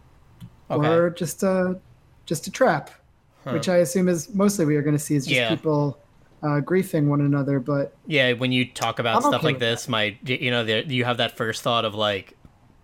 [0.70, 0.88] Okay.
[0.88, 1.80] or just a
[2.26, 2.90] just a trap,
[3.44, 5.50] which I assume is mostly what you're going to see is just Yeah.
[5.50, 6.00] people
[6.42, 7.60] uh, griefing one another.
[7.60, 10.82] But Yeah, when you talk about I'm stuff okay like this, my you know, there,
[10.84, 12.36] you have that first thought of like,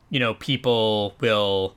[0.10, 1.76] you know, people will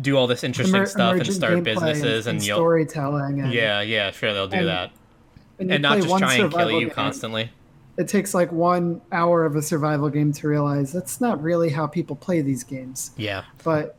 [0.00, 3.40] do all this interesting emer- stuff and start businesses, and, you'll storytelling.
[3.40, 4.90] And, yeah, yeah, sure they'll do and that,
[5.58, 6.90] and, and not just try and kill you game.
[6.90, 7.50] constantly.
[7.98, 11.86] It takes like one hour of a survival game to realize that's not really how
[11.86, 13.10] people play these games.
[13.16, 13.96] Yeah, But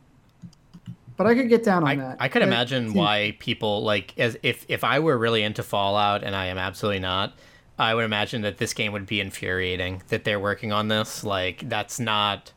[1.16, 2.16] but I could get down on I, that.
[2.18, 6.24] I could It imagine why people like as if if I were really into Fallout,
[6.24, 7.34] and I am absolutely not.
[7.78, 11.24] I would imagine that this game would be infuriating that they're working on this.
[11.24, 12.52] Like that's not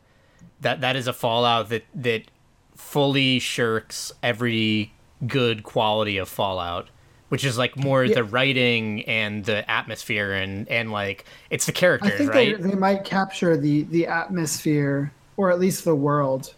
[0.60, 2.22] that that is a Fallout that that
[2.74, 4.92] fully shirks every
[5.26, 6.88] good quality of Fallout,
[7.28, 8.14] which is like more Yeah.
[8.16, 12.60] the writing and the atmosphere and and like it's the characters, I think right?
[12.60, 16.54] they, they might capture the the atmosphere or at least the world.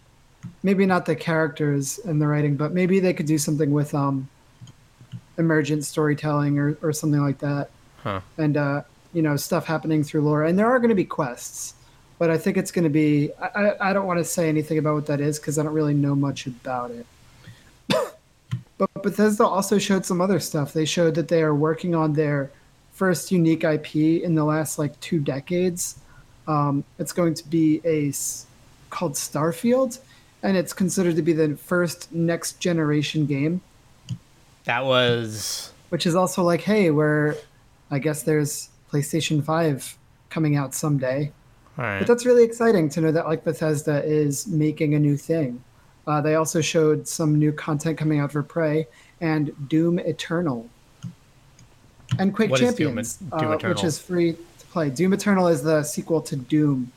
[0.63, 4.27] Maybe not the characters and the writing, but maybe they could do something with um
[5.37, 7.69] emergent storytelling or, or something like that.
[8.03, 8.21] Huh.
[8.37, 8.81] And uh,
[9.13, 10.43] you know, stuff happening through lore.
[10.45, 11.75] And there are gonna be quests.
[12.17, 14.95] But I think it's gonna be I, I, I don't want to say anything about
[14.95, 17.05] what that is because I don't really know much about it.
[19.03, 20.73] Bethesda also showed some other stuff.
[20.73, 22.51] They showed that they are working on their
[22.93, 25.99] first unique IP in the last like two decades.
[26.47, 28.13] Um, it's going to be a
[28.89, 29.99] called Starfield,
[30.43, 33.61] and it's considered to be the first next generation game.
[34.65, 37.37] That was Which is also like, hey, where
[37.89, 39.97] I guess there's PlayStation Five
[40.29, 41.31] coming out someday.
[41.77, 41.99] all right.
[41.99, 45.63] But that's really exciting to know that like Bethesda is making a new thing.
[46.07, 48.87] Uh, they also showed some new content coming out for Prey
[49.21, 50.67] and Doom Eternal.
[52.19, 54.89] And Quake What is Doom- Champions, Doom uh, which is free to play.
[54.89, 56.91] Doom Eternal is the sequel to Doom.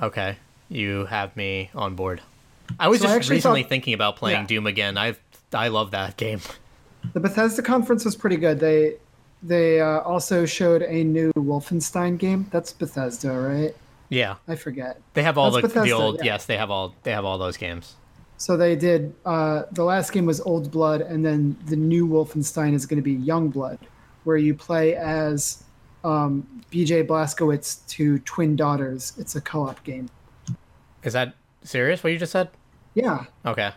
[0.00, 0.36] Okay,
[0.68, 2.20] you have me on board.
[2.78, 4.46] I was So just actually recently thought- thinking about playing Yeah.
[4.46, 4.96] Doom again.
[4.96, 5.16] I
[5.52, 6.40] I love that game.
[7.14, 8.60] The Bethesda conference was pretty good.
[8.60, 8.94] They
[9.42, 12.46] they uh, also showed a new Wolfenstein game.
[12.52, 13.74] That's Bethesda, right?
[14.08, 15.00] Yeah, I forget.
[15.14, 16.18] they have all That's the, the old.
[16.18, 16.34] yeah.
[16.34, 16.94] Yes, they have all.
[17.02, 17.96] They have all those games.
[18.42, 19.14] So they did.
[19.24, 23.02] Uh, the last game was Old Blood, and then the new Wolfenstein is going to
[23.02, 23.78] be Young Blood,
[24.24, 25.62] where you play as
[26.02, 27.04] um, B.J.
[27.04, 29.12] Blazkowicz to twin daughters.
[29.16, 30.10] It's a co-op game.
[31.04, 32.02] Is that serious?
[32.02, 32.50] What you just said?
[32.94, 33.26] Yeah.
[33.46, 33.70] Okay.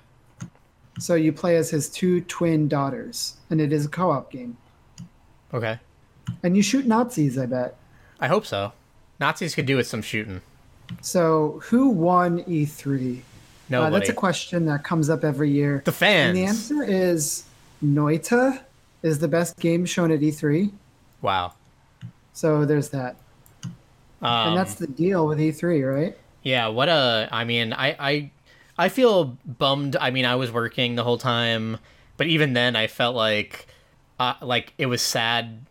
[0.97, 4.58] So you play as his two twin daughters, and it is a co-op game.
[5.54, 5.80] Okay.
[6.41, 7.78] And you shoot Nazis, I bet.
[8.19, 8.71] I hope so.
[9.19, 10.41] Nazis could do with some shooting.
[11.01, 13.21] So who won E3?
[13.71, 15.82] Uh, that's a question that comes up every year.
[15.86, 16.30] the fans.
[16.30, 17.45] And the answer is
[17.84, 18.62] Noita
[19.01, 20.71] is the best game shown at E3.
[21.21, 21.54] Wow.
[22.34, 23.15] So there's that.
[24.21, 26.17] Um, and that's the deal with E3, right?
[26.43, 28.32] Yeah, what a I mean, I I
[28.78, 29.95] I feel bummed.
[29.95, 31.78] I mean, I was working the whole time,
[32.17, 33.67] but even then I felt like
[34.19, 35.65] uh, like it was sad.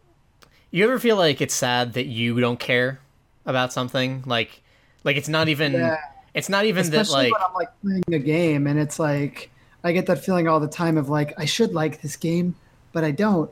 [0.70, 2.98] You ever feel like it's sad that you don't care
[3.46, 4.24] about something?
[4.26, 4.62] Like
[5.04, 5.96] like it's not even Yeah.
[6.34, 9.50] It's not even Especially that like when I'm like playing a game and it's like
[9.84, 12.54] I get that feeling all the time of like I should like this game,
[12.92, 13.50] but I don't.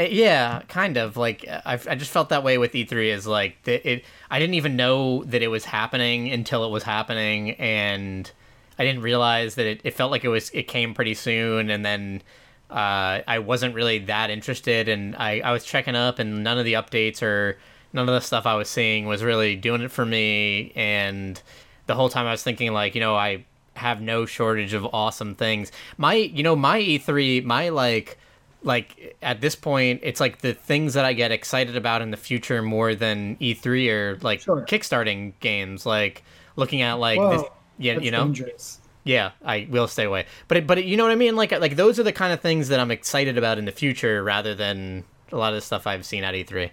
[0.00, 1.16] Uh, Yeah, kind of.
[1.16, 3.14] Like I, I just felt that way with E3.
[3.14, 4.04] Is like that it.
[4.30, 8.30] I didn't even know that it was happening until it was happening, and
[8.78, 10.50] I didn't realize that it, it felt like it was.
[10.50, 12.22] It came pretty soon, and then
[12.70, 16.64] uh, I wasn't really that interested, and I, I was checking up, and none of
[16.64, 17.58] the updates or
[17.92, 21.40] none of the stuff I was seeing was really doing it for me, and
[21.86, 23.44] the whole time I was thinking like, you know, I
[23.74, 25.72] have no shortage of awesome things.
[25.98, 28.18] My, you know, my E3, my like
[28.62, 32.16] like at this point it's like the things that I get excited about in the
[32.16, 34.64] future more than E3 or like Sure.
[34.64, 36.22] kickstarting games like
[36.56, 37.42] looking at like Whoa, this
[37.78, 38.24] yeah, you know.
[38.24, 38.80] dangerous.
[39.06, 40.24] Yeah, I will stay away.
[40.48, 41.36] But it, but it, you know what I mean?
[41.36, 44.22] Like like those are the kind of things that I'm excited about in the future
[44.24, 46.70] rather than a lot of the stuff I've seen at E E3.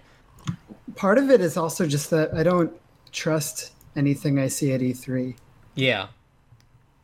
[0.96, 2.72] Part of it is also just that I don't
[3.12, 5.36] trust anything I see at E3.
[5.74, 6.08] Yeah.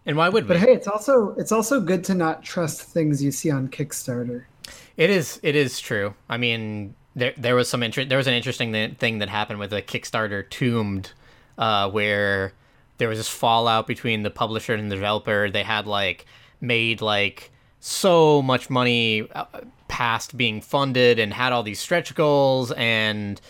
[0.07, 0.49] And why would we?
[0.49, 4.45] But hey, it's also it's also good to not trust things you see on Kickstarter.
[4.97, 5.39] It is.
[5.43, 6.15] It is true.
[6.29, 9.59] I mean, there there was some inter- there was an interesting th- thing that happened
[9.59, 11.13] with a Kickstarter Tombed,
[11.59, 12.55] uh, where
[12.97, 15.51] there was this fallout between the publisher and the developer.
[15.51, 16.25] They had like
[16.61, 19.45] made like so much money uh,
[19.89, 23.41] past being funded and had all these stretch goals, and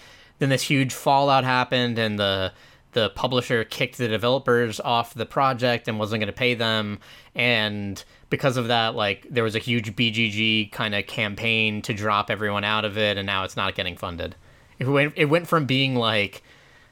[0.41, 2.53] then this huge fallout happened, and the
[2.93, 6.99] the publisher kicked the developers off the project and wasn't going to pay them.
[7.35, 12.31] And because of that like there was a huge bgg kind of campaign to drop
[12.31, 14.35] everyone out of it and now it's not getting funded.
[14.79, 16.43] It went it went from being like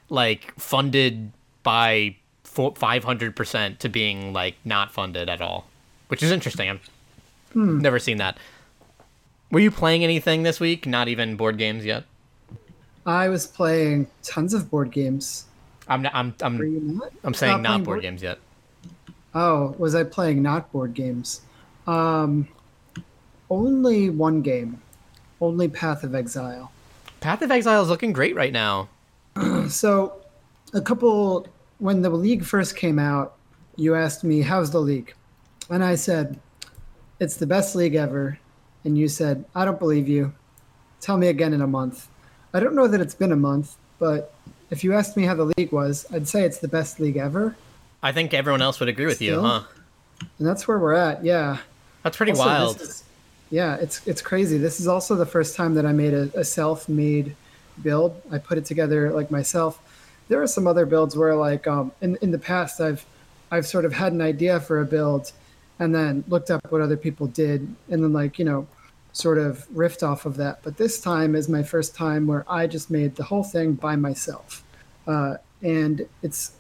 [0.09, 1.33] like funded
[1.63, 5.67] by 500% to being like not funded at all
[6.09, 6.71] which is interesting.
[6.71, 6.91] I've
[7.53, 7.79] hmm.
[7.79, 8.39] never seen that.
[9.51, 10.87] Were you playing anything this week?
[10.87, 12.05] Not even board games yet?
[13.05, 15.46] I was playing tons of board games.
[15.89, 17.13] I'm not, i'm i'm, not?
[17.25, 18.39] I'm saying Not not board board- games yet
[19.39, 21.43] Oh, was I playing not board games?
[21.87, 22.49] Um,
[23.51, 24.81] only one game.
[25.43, 26.73] Only Path of Exile.
[27.21, 28.89] Path of Exile is looking great right now.
[29.69, 30.15] So,
[30.73, 31.47] a couple
[31.81, 33.35] when the league first came out,
[33.77, 35.13] you asked me, "How's the league?"
[35.69, 36.41] And I said,
[37.21, 38.39] "It's the best league ever."
[38.85, 40.33] And you said, "I don't believe you.
[41.03, 42.09] Tell me again in a month."
[42.55, 44.33] I don't know that it's been a month, but
[44.71, 47.57] if you asked me how the league was, I'd say it's the best league ever,
[48.03, 49.63] I think everyone else would agree with you, huh?
[50.39, 51.25] and that's where we're at.
[51.25, 51.59] Yeah.
[52.03, 52.81] That's pretty Also, wild.
[52.81, 53.03] is-
[53.51, 54.59] yeah, it's it's crazy.
[54.59, 57.37] This is also the first time that I made a, a self-made
[57.83, 58.21] build.
[58.33, 59.81] I put it together like myself.
[60.29, 63.07] There are some other builds where like um, in in the past I've
[63.53, 65.31] I've sort of had an idea for a build
[65.79, 68.67] and then looked up what other people did and then like, you know,
[69.17, 70.63] sort of riffed off of that.
[70.63, 73.97] But this time is my first time where I just made the whole thing by
[73.97, 74.63] myself.
[75.07, 76.53] Uh, and it's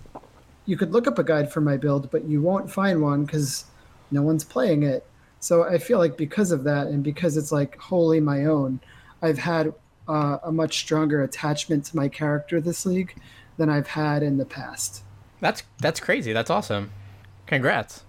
[0.65, 3.67] you could look up a guide for my build, but you won't find one because
[4.11, 5.07] no one's playing it.
[5.39, 8.81] So I feel like because of that, and because it's like wholly my own,
[9.21, 9.75] I've had
[10.09, 13.15] uh, a much stronger attachment to my character this league
[13.59, 15.03] than I've had in the past.
[15.41, 16.33] That's that's crazy.
[16.33, 16.91] That's awesome.
[17.47, 18.06] Congrats.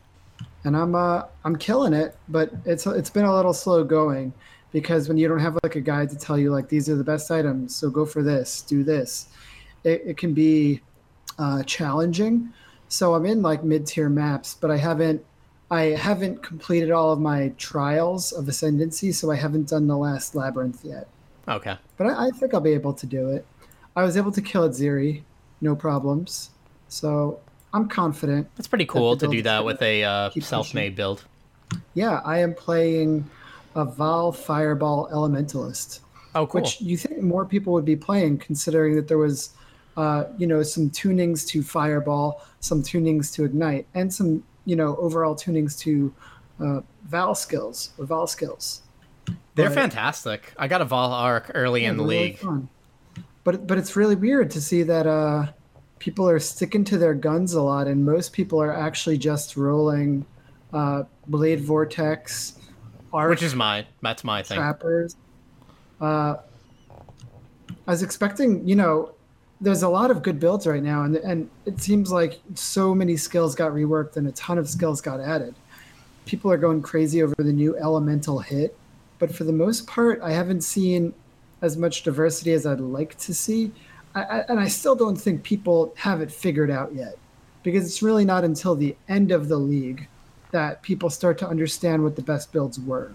[0.67, 4.34] And I'm uh I'm killing it, but it's it's been a little slow going
[4.73, 7.06] because when you don't have like a guide to tell you like these are the
[7.06, 9.30] best items, so go for this, do this,
[9.86, 10.82] it, it can be
[11.39, 12.51] uh, challenging.
[12.89, 15.23] So I'm in like mid tier maps, but I haven't
[15.71, 20.36] I haven't completed all of my trials of ascendancy, so I haven't done the last
[20.36, 21.08] labyrinth yet.
[21.47, 21.77] Okay.
[21.95, 23.45] But I, I think I'll be able to do it.
[23.95, 25.23] I was able to kill Atziri,
[25.62, 26.49] no problems.
[26.89, 27.39] So
[27.78, 28.48] I'm confident.
[28.56, 31.24] That's pretty cool the to do that with a uh, self-made build.
[31.94, 33.30] Yeah, I am playing
[33.76, 36.00] a Vaal Fireball Elementalist,
[36.34, 36.62] Oh, cool.
[36.62, 39.52] which you think more people would be playing, considering that there was,
[39.96, 44.96] uh, you know, some tunings to Fireball, some tunings to Ignite, and some, you know,
[44.98, 46.13] overall tunings to
[46.60, 48.82] uh, Vaal skills or Vaal skills.
[49.56, 50.54] They're but- fantastic.
[50.58, 52.38] I got a Vaal Arc early in the really league.
[52.40, 52.70] fun.
[53.44, 55.48] But but it's really weird to see that uh,
[56.00, 60.26] people are sticking to their guns a lot, and most people are actually just rolling
[60.74, 62.58] uh, Blade Vortex,
[63.14, 64.58] Arc, Which is my that's my thing.
[64.58, 65.16] trappers.
[66.00, 66.36] Uh,
[67.88, 69.14] I was expecting, you know,
[69.62, 73.18] there's a lot of good builds right now, and and it seems like so many
[73.18, 75.56] skills got reworked and a ton of skills got added.
[76.26, 78.78] People are going crazy over the new elemental hit,
[79.20, 81.14] but for the most part, I haven't seen
[81.62, 83.72] as much diversity as I'd like to see.
[84.22, 87.18] I, and I still don't think people have it figured out yet,
[87.63, 90.07] because it's really not until the end of the league
[90.51, 93.13] that people start to understand what the best builds were.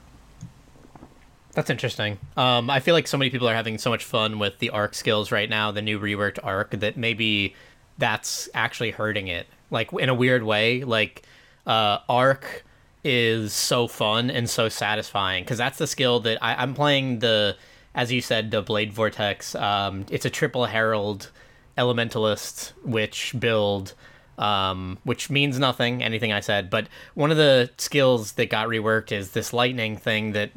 [1.53, 2.19] That's interesting.
[2.37, 4.95] Um, I feel like so many people are having so much fun with the arc
[4.95, 7.55] skills right now, the new reworked arc, that maybe
[7.99, 9.47] that's actually hurting it.
[9.71, 11.23] Like in a weird way, like
[11.67, 12.65] uh, arc
[13.05, 17.57] is so fun and so satisfying because that's the skill that I, I'm playing the,
[17.95, 19.55] as you said, the Blade Vortex.
[19.55, 21.31] Um, it's a triple Herald
[21.77, 23.95] Elementalist witch build
[24.39, 26.71] um, which means nothing, anything I said.
[26.71, 30.51] But one of the skills that got reworked is this lightning thing that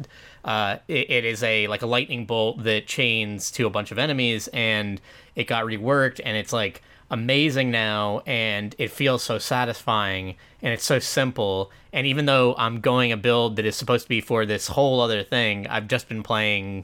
[0.44, 4.00] uh, it, it is a like a lightning bolt that chains to a bunch of
[4.00, 5.02] enemies, and
[5.36, 6.82] it got reworked, and it's like
[7.12, 12.82] amazing now and it feels so satisfying and it's so simple and even though i'm
[12.82, 16.10] going a build that is supposed to be for this whole other thing i've just
[16.10, 16.84] been playing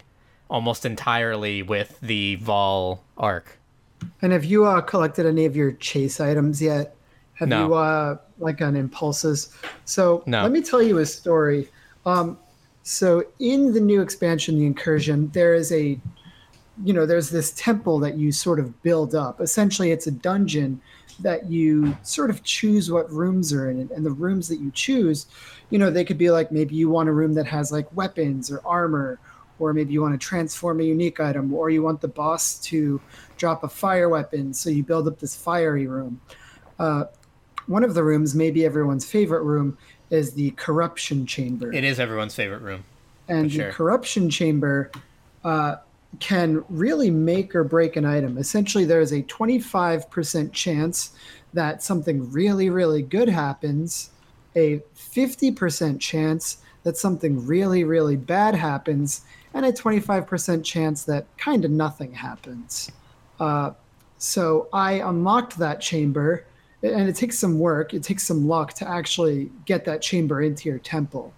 [0.52, 3.58] almost entirely with the Vaal arc
[4.22, 6.96] And have you uh, collected any of your chase items yet?
[7.36, 7.68] Have No.
[7.68, 9.56] you uh, like on impulses?
[9.86, 10.44] So No.
[10.44, 11.70] let me tell you a story.
[12.06, 12.38] Um,
[12.84, 16.00] so in the new expansion, the incursion, there is a,
[16.84, 19.40] you know, there's this temple that you sort of build up.
[19.40, 20.82] Essentially, it's a dungeon
[21.20, 24.72] that you sort of choose what rooms are in it, and the rooms that you
[24.72, 25.28] choose,
[25.70, 28.52] you know, they could be like maybe you want a room that has like weapons
[28.52, 29.20] or armor,
[29.62, 33.00] or maybe you want to transform a unique item, or you want the boss to
[33.38, 36.20] drop a fire weapon, so you build up this fiery room.
[36.80, 37.06] Uh,
[37.68, 39.78] one of the rooms, maybe everyone's favorite room,
[40.10, 41.72] is the corruption chamber.
[41.72, 42.84] it is everyone's favorite room
[43.32, 43.68] and sure.
[43.68, 44.92] the corruption chamber
[45.44, 45.78] uh,
[46.20, 48.38] can really make or break an item.
[48.38, 51.12] Essentially, there is a 25% chance
[51.54, 54.10] that something really, really good happens,
[54.56, 59.22] a 50% chance that something really, really bad happens,
[59.54, 62.92] and a 25% chance that kind of nothing happens.
[63.40, 63.72] Uh,
[64.18, 66.46] so I unlocked that chamber,
[66.84, 70.70] and it takes some work, it takes some luck to actually get that chamber into
[70.70, 71.34] your temple.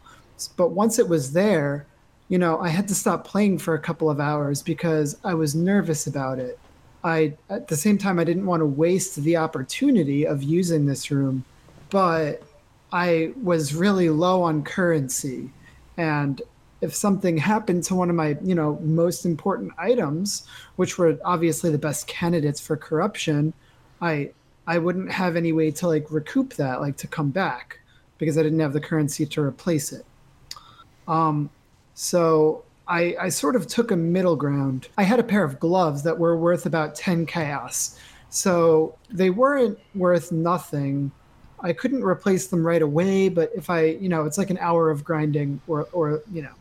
[0.58, 1.86] But once it was there,
[2.30, 5.56] you know, I had to stop playing for a couple of hours because I was
[5.56, 6.60] nervous about it.
[7.04, 11.12] I, at the same time, I didn't want to waste the opportunity of using this
[11.12, 11.44] room,
[11.90, 12.42] but
[12.92, 15.50] I was really low on currency.
[15.98, 16.42] And
[16.84, 21.70] if something happened to one of my, you know, most important items, which were obviously
[21.70, 23.54] the best candidates for corruption,
[24.02, 24.32] I
[24.68, 27.80] I wouldn't have any way to like recoup that, like to come back,
[28.18, 30.06] because I didn't have the currency to replace it.
[31.08, 31.50] Um,
[31.96, 34.90] so I, I sort of took a middle ground.
[34.98, 37.98] I had a pair of gloves that were worth about 10 chaos.
[38.30, 41.12] So they weren't worth nothing.
[41.60, 44.90] I couldn't replace them right away, but if I, you know, it's like an hour
[44.90, 46.56] of grinding or, or you know.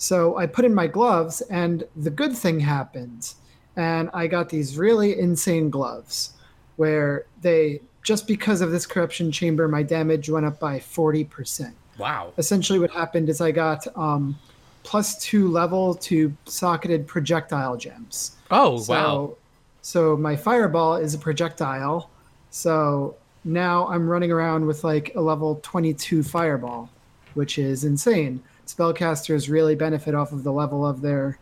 [0.00, 3.34] So I put in my gloves, and the good thing happened.
[3.76, 6.32] And I got these really insane gloves
[6.76, 12.32] where they, just because of this corruption chamber, my damage went up by 40% wow
[12.38, 14.36] essentially what happened is I got um,
[14.82, 18.36] plus two level to socketed projectile gems.
[18.50, 19.36] oh So, wow
[19.82, 22.10] So my fireball is a projectile.
[22.50, 26.90] So now I'm running around with like a level 22 fireball,
[27.34, 28.42] which is insane.
[28.74, 31.38] Spellcasters really benefit off of the level of their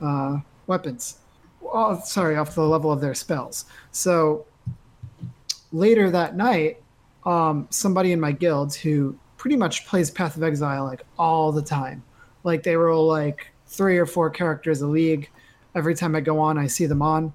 [0.00, 1.18] uh, weapons.
[1.62, 3.64] Oh, sorry, off the level of their spells.
[3.92, 4.46] So
[5.72, 6.82] later that night,
[7.24, 11.62] um, somebody in my guild who pretty much plays Path of Exile like all the
[11.62, 12.02] time.
[12.44, 15.30] Like they roll like three or four characters a league.
[15.74, 17.32] Every time I go on, I see them on.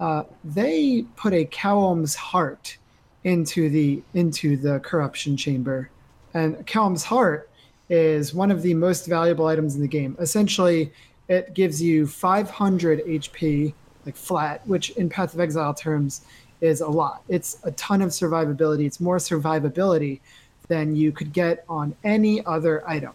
[0.00, 2.76] Uh, they put a Kaom's heart
[3.24, 5.90] into the into the corruption chamber,
[6.34, 7.47] and Kaom's heart
[7.88, 10.16] is one of the most valuable items in the game.
[10.20, 10.92] Essentially,
[11.28, 13.72] it gives you 500 HP,
[14.06, 16.22] like flat, which in Path of Exile terms
[16.60, 17.22] is a lot.
[17.28, 18.86] It's a ton of survivability.
[18.86, 20.20] It's more survivability
[20.68, 23.12] than you could get on any other item.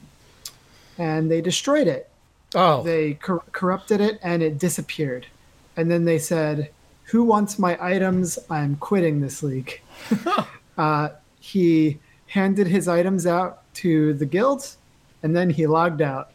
[0.98, 2.10] And they destroyed it.
[2.56, 5.28] oh They cor- corrupted it and it disappeared.
[5.76, 6.70] And then they said,
[7.06, 8.40] Who wants my items?
[8.50, 9.82] I'm quitting this league.
[10.78, 11.10] uh,
[11.40, 14.76] he handed his items out to the guild
[15.22, 16.32] and then he logged out.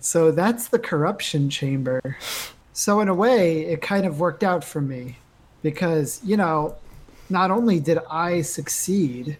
[0.00, 2.16] So that's the corruption chamber.
[2.72, 5.18] So, in a way, it kind of worked out for me
[5.62, 6.74] because, you know,
[7.30, 9.38] not only did I succeed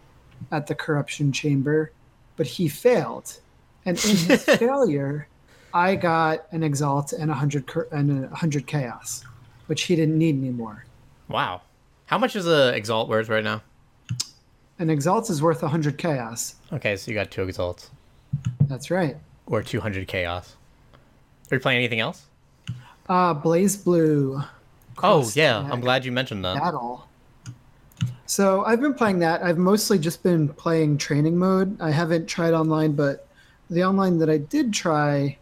[0.52, 1.90] at the corruption chamber,
[2.36, 3.40] but he failed.
[3.84, 5.26] And in his failure,
[5.72, 9.24] I got an exalt and a hundred and a hundred chaos,
[9.66, 10.84] which he didn't need anymore.
[11.28, 11.60] wow
[12.06, 13.62] how much is a exalt worth right now
[14.78, 16.56] An exalt is worth a hundred chaos.
[16.72, 17.90] okay so you got two exalts
[18.62, 19.16] That's right.
[19.46, 20.56] or 200 chaos
[21.50, 22.26] are you playing anything else
[23.08, 24.46] Uh, BlazBlue.
[25.02, 27.06] oh yeah i'm glad you mentioned that Battle.
[28.26, 29.42] So I've been playing that.
[29.42, 31.78] I've mostly just been playing training mode.
[31.78, 33.28] I haven't tried online, but
[33.68, 35.36] the online that I did try,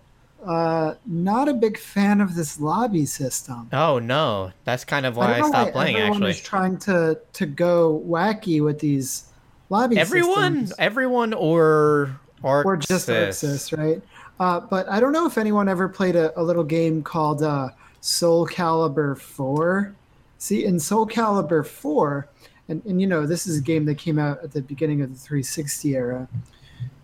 [0.44, 3.68] uh, not a big fan of this lobby system.
[3.72, 7.18] oh no that's kind of why i, know stopped playing everyone actually is trying to
[7.32, 9.26] to go wacky with these
[9.68, 10.74] lobby everyone systems.
[10.78, 14.02] everyone or or or just ArcSys, right?
[14.40, 17.68] Uh, but I don't know if anyone ever played a, a little game called uh,
[18.00, 19.94] Soul Calibur 4.
[20.38, 22.28] See, in Soul Calibur 4,
[22.68, 25.10] and, and you know, this is a game that came out at the beginning of
[25.12, 26.28] the 360 era,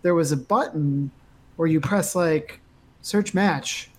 [0.01, 1.09] there was a button
[1.55, 2.59] where you press like
[3.01, 3.89] search match,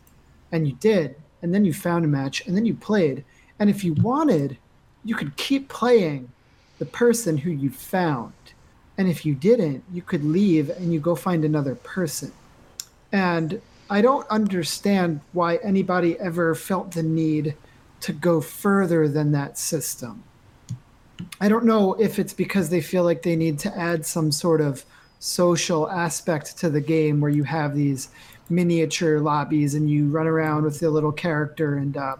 [0.52, 3.24] and you did, and then you found a match, and then you played.
[3.58, 4.56] And if you wanted,
[5.04, 6.30] you could keep playing
[6.78, 8.32] the person who you found.
[8.98, 12.32] And if you didn't, you could leave and you go find another person.
[13.12, 17.54] And I don't understand why anybody ever felt the need
[18.00, 20.22] to go further than that system.
[21.40, 24.60] I don't know if it's because they feel like they need to add some sort
[24.60, 24.84] of
[25.18, 28.08] social aspect to the game where you have these
[28.50, 32.16] miniature lobbies and you run around with your little character and uh,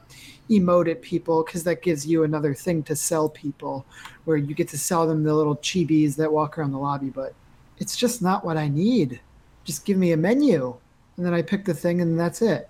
[0.49, 3.85] emote at people because that gives you another thing to sell people
[4.25, 7.09] where you get to sell them the little chibis that walk around the lobby.
[7.11, 7.35] But
[7.79, 9.21] it's just not what i need.
[9.65, 10.75] Just give me a menu
[11.17, 12.69] and then i pick the thing and that's it.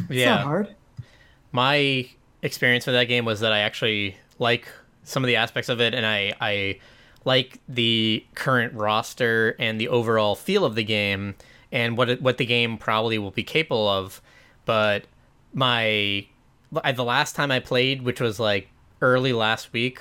[0.00, 0.36] It's Yeah.
[0.36, 0.74] not hard.
[1.52, 2.08] My
[2.42, 4.68] experience with that game was that I actually like
[5.04, 6.78] some of the aspects of it, and I I
[7.24, 11.34] like the current roster and the overall feel of the game
[11.72, 14.20] and what what the game probably will be capable of.
[14.64, 15.04] But
[15.52, 16.26] my
[16.70, 18.68] the last time I played, which was like
[19.00, 20.00] early last week,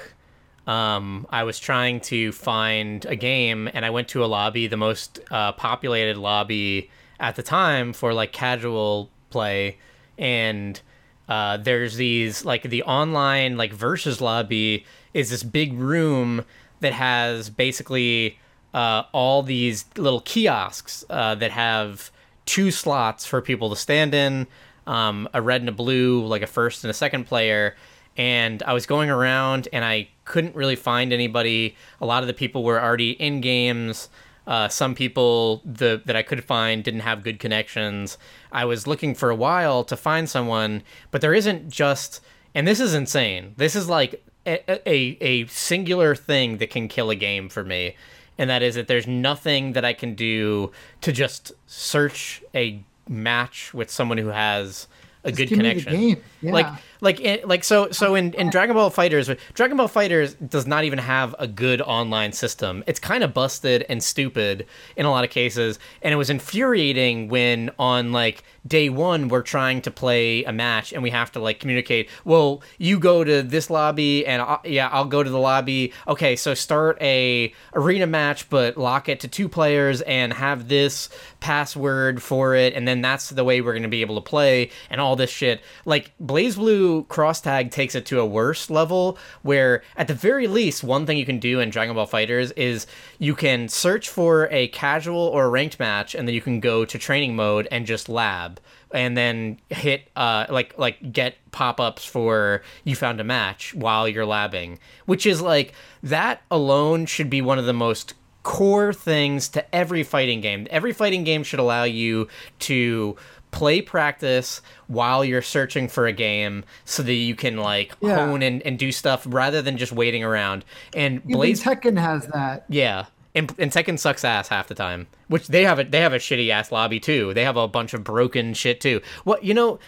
[0.68, 4.78] um, I was trying to find a game, and I went to a lobby, the
[4.78, 6.90] most uh, populated lobby
[7.20, 9.78] at the time for like casual play,
[10.18, 10.80] and
[11.28, 16.44] uh, there's these like the online like versus lobby is this big room
[16.80, 18.38] that has basically
[18.74, 22.12] uh, all these little kiosks uh, that have
[22.46, 24.48] two slots for people to stand in,
[24.88, 27.76] um, a red and a blue, like a first and a second player.
[28.18, 31.76] And I was going around and I couldn't really find anybody.
[32.02, 34.10] A lot of the people were already in games.
[34.48, 38.18] Uh, some people the, that I could find didn't have good connections.
[38.52, 42.20] I was looking for a while to find someone, but there isn't just,
[42.56, 43.54] and this is insane.
[43.58, 47.96] This is like a, a, a singular thing that can kill a game for me
[48.40, 50.72] and that is that there's nothing that I can do
[51.02, 54.88] to just search a match with someone who has
[55.26, 56.24] a good me the connection.
[56.42, 56.52] Yeah.
[56.54, 56.68] Like
[57.02, 61.00] like like so so in, in Dragon Ball FighterZ, Dragon Ball FighterZ does not even
[61.00, 62.84] have a good online system.
[62.88, 67.30] It's kind of busted and stupid in a lot of cases, and it was infuriating
[67.30, 71.40] when on like day one we're trying to play a match and we have to
[71.40, 72.10] like communicate.
[72.26, 75.94] Well, you go to this lobby and i yeah, I'll go to the lobby.
[76.08, 81.10] Okay, so start a arena match, but lock it to two players and have this
[81.40, 84.72] password for it, and then that's the way we're going to be able to play
[84.90, 85.62] and all this shit.
[85.86, 90.84] Like BlazBlue Cross Tag takes it to a worse level where, at the very least,
[90.84, 92.88] one thing you can do in Dragon Ball FighterZ is
[93.18, 96.86] you can search for a casual or a ranked match, and then you can go
[96.86, 98.60] to training mode and just lab
[98.92, 104.26] and then hit uh like like get pop-ups for you found a match while you're
[104.26, 109.76] labbing which is like that alone should be one of the most core things to
[109.76, 110.66] every fighting game.
[110.70, 112.28] Every fighting game should allow you
[112.60, 113.16] to
[113.52, 118.16] play practice while you're searching for a game so that you can like Yeah.
[118.28, 122.28] hone and, and do stuff rather than just waiting around and Even blaze Tekken has
[122.28, 122.66] that.
[122.70, 125.08] yeah, and, and Tekken sucks ass half the time.
[125.28, 127.34] Which they have a they have a shitty ass lobby too.
[127.34, 129.02] They have a bunch of broken shit too.
[129.24, 129.80] What you know?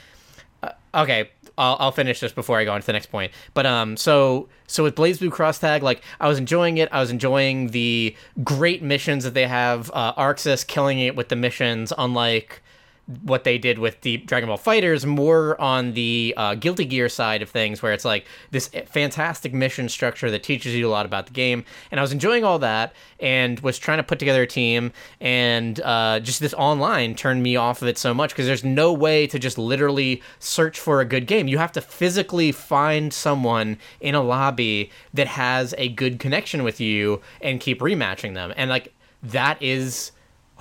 [0.61, 3.31] Uh, okay, I'll, I'll finish this before I go on to the next point.
[3.55, 6.89] But um, so so with BlazBlue Cross Tag, like I was enjoying it.
[6.91, 9.89] I was enjoying the great missions that they have.
[9.93, 12.61] Uh, ArcSys killing it with the missions, unlike
[13.23, 17.41] what they did with the Dragon Ball FighterZ, more on the uh, Guilty Gear side
[17.41, 21.27] of things, where it's like this fantastic mission structure that teaches you a lot about
[21.27, 21.63] the game.
[21.91, 25.79] And I was enjoying all that, and was trying to put together a team, and
[25.81, 29.27] uh, just this online turned me off of it so much because there's no way
[29.27, 31.47] to just literally search for a good game.
[31.47, 36.79] You have to physically find someone in a lobby that has a good connection with
[36.79, 38.93] you and keep rematching them, and like
[39.23, 40.11] that is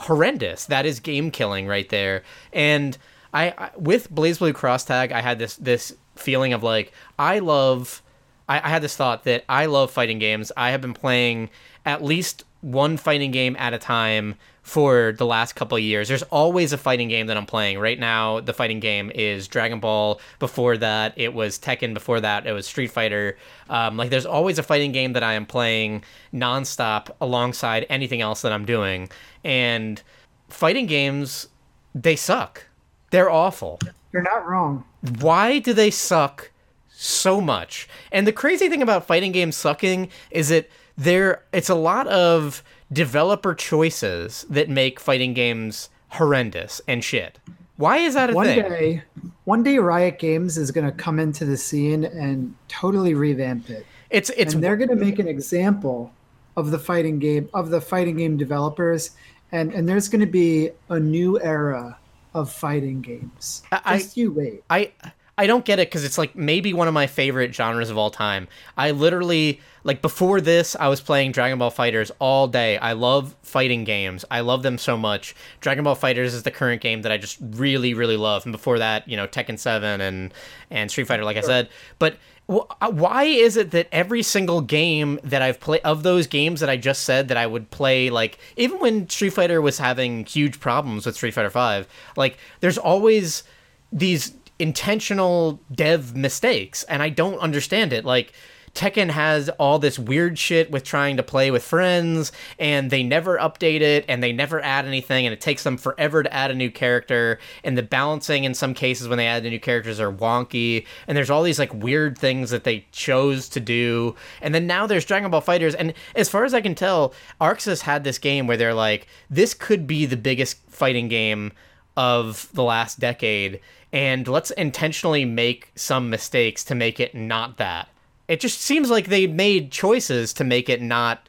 [0.00, 0.66] horrendous.
[0.66, 2.22] That is game killing right there.
[2.52, 2.96] And
[3.32, 8.02] I, I with BlazBlue Cross Tag, I had this this feeling of like I love.
[8.48, 10.50] I, I had this thought that I love fighting games.
[10.56, 11.50] I have been playing
[11.84, 14.34] at least one fighting game at a time
[14.70, 16.06] for the last couple of years.
[16.06, 17.80] There's always a fighting game that I'm playing.
[17.80, 20.20] Right now, the fighting game is Dragon Ball.
[20.38, 21.92] Before that, it was Tekken.
[21.92, 23.36] Before that, it was Street Fighter.
[23.68, 28.42] Um, like, there's always a fighting game that I am playing nonstop alongside anything else
[28.42, 29.10] that I'm doing.
[29.42, 30.00] And
[30.48, 31.48] fighting games,
[31.92, 32.66] they suck.
[33.10, 33.80] They're awful
[34.12, 34.84] You're not wrong.
[35.18, 36.52] why do they suck
[36.90, 37.88] so much?
[38.12, 42.62] And the crazy thing about fighting games sucking is that there it's a lot of
[42.92, 47.38] developer choices that make fighting games horrendous and shit.
[47.76, 48.62] Why is that a One thing?
[48.62, 49.02] day,
[49.44, 53.86] one day, Riot Games is going to come into the scene and totally revamp it,
[54.10, 56.12] It's it's and they're going to make an example
[56.56, 59.12] of the fighting game of the fighting game developers,
[59.52, 61.96] and and there's going to be a new era
[62.34, 63.62] of fighting games.
[63.72, 64.62] I- Just you wait.
[64.68, 64.92] I
[65.38, 68.10] I don't get it because it's like maybe one of my favorite genres of all
[68.10, 68.46] time.
[68.76, 72.76] I literally like before this, I was playing Dragon Ball FighterZ all day.
[72.78, 74.24] I love fighting games.
[74.30, 75.34] I love them so much.
[75.60, 78.44] Dragon Ball FighterZ is the current game that I just really, really love.
[78.44, 80.34] And before that, you know, Tekken Seven and
[80.70, 81.68] and Street Fighter, like I said.
[81.98, 82.16] But
[82.50, 86.68] uh, why is it that every single game that I've played of those games that
[86.68, 90.58] I just said that I would play like even when Street Fighter was having huge
[90.58, 93.44] problems with Street Fighter 5 like there's always
[93.92, 98.32] these intentional dev mistakes and I don't understand it like
[98.74, 103.36] Tekken has all this weird shit with trying to play with friends, and they never
[103.38, 106.54] update it, and they never add anything, and it takes them forever to add a
[106.54, 107.38] new character.
[107.64, 111.16] And the balancing in some cases when they add the new characters are wonky, and
[111.16, 114.14] there's all these like weird things that they chose to do.
[114.40, 117.82] And then now there's Dragon Ball FighterZ, and as far as I can tell, ArcSys
[117.82, 121.52] had this game where they're like, this could be the biggest fighting game
[121.96, 123.60] of the last decade
[123.92, 127.88] and let's intentionally make some mistakes to make it not that
[128.30, 131.28] it just seems like they made choices to make it not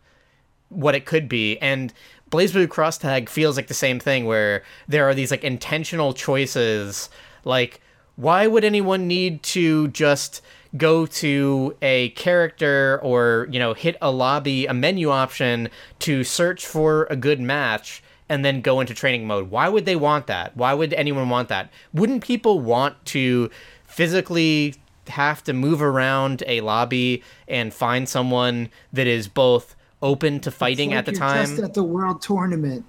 [0.69, 1.57] what it could be.
[1.57, 1.91] And
[2.29, 7.09] BlazBlue Cross Tag feels like the same thing where there are these like intentional choices.
[7.43, 7.81] Like
[8.17, 10.43] why would anyone need to just
[10.77, 16.67] go to a character or you know hit a lobby a menu option to search
[16.67, 19.49] for a good match and then go into training mode?
[19.49, 20.55] Why would they want that?
[20.55, 21.71] Why would anyone want that?
[21.93, 23.49] Wouldn't people want to
[23.85, 24.75] physically
[25.07, 30.89] have to move around a lobby and find someone that is both open to fighting
[30.89, 31.45] like at the time.
[31.47, 32.85] Just at the world tournament.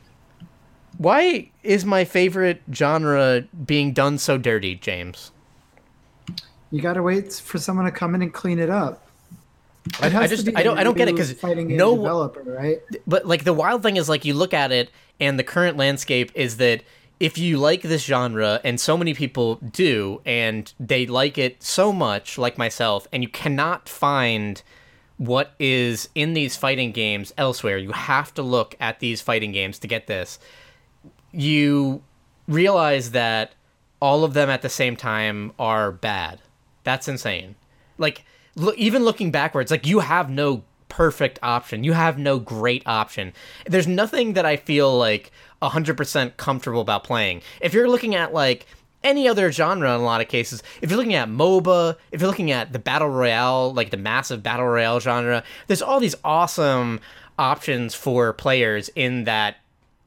[0.99, 5.31] Why is my favorite genre being done so dirty, James?
[6.71, 9.07] You gotta wait for someone to come in and clean it up.
[10.03, 12.81] It I, just I don't I don't get it because no developer right.
[13.07, 16.31] But like the wild thing is like you look at it and the current landscape
[16.35, 16.83] is that
[17.23, 21.93] if you like this genre, and so many people do, and they like it so
[21.93, 24.61] much, like myself, and you cannot find
[25.19, 29.79] what is in these fighting games elsewhere, you have to look at these fighting games
[29.79, 30.41] to get this.
[31.31, 32.03] You
[32.49, 33.55] realize that
[34.01, 36.41] all of them at the same time are bad.
[36.83, 37.55] That's insane.
[37.99, 38.25] Like,
[38.57, 41.85] look, even looking backwards, like, you have no perfect option.
[41.85, 43.33] You have no great option.
[43.67, 45.33] There's nothing that I feel like
[45.63, 47.41] 100% comfortable about playing.
[47.63, 48.67] If you're looking at like
[49.03, 52.29] any other genre in a lot of cases, if you're looking at MOBA, if you're
[52.29, 57.01] looking at the battle royale, like the massive battle royale genre, there's all these awesome
[57.39, 59.57] options for players in that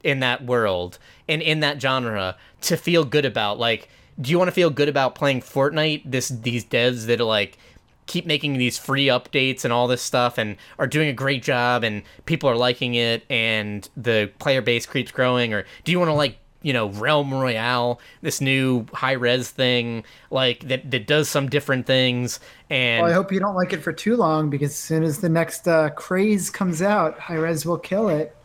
[0.04, 3.58] in that world and in that genre to feel good about.
[3.58, 3.88] Like,
[4.20, 6.02] do you want to feel good about playing Fortnite?
[6.04, 7.58] This these devs that are like
[8.06, 11.84] keep making these free updates and all this stuff and are doing a great job
[11.84, 16.08] and people are liking it and the player base keeps growing or do you want
[16.08, 21.48] to like you know realm royale this new Hi-Rez thing like that that does some
[21.48, 22.40] different things
[22.70, 25.20] and well, i hope you don't like it for too long because as soon as
[25.20, 28.36] the next uh, craze comes out Hi-Rez will kill it.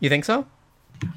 [0.00, 0.46] You think so?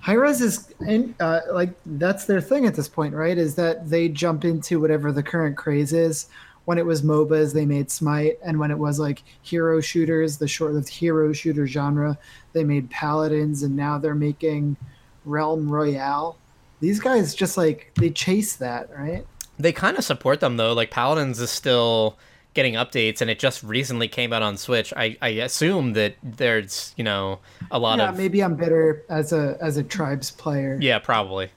[0.01, 3.37] Hi-Rez is in, uh, like that's their thing at this point right?
[3.37, 6.27] Is that they jump into whatever the current craze is
[6.65, 10.47] when it was MOBAs, they made Smite, and when it was like hero shooters, the
[10.47, 12.17] short-lived hero shooter genre,
[12.53, 14.75] they made Paladins, and now they're making
[15.23, 16.37] Realm Royale.
[16.79, 19.25] These guys just like they chase that, right?
[19.57, 20.73] They kind of support them though.
[20.73, 22.17] Like Paladins is still
[22.53, 24.93] getting updates, and it just recently came out on Switch.
[24.95, 27.39] I, I assume that there's you know
[27.71, 30.77] a lot of yeah, of maybe I'm better as a as a tribes player.
[30.81, 31.51] Yeah, probably.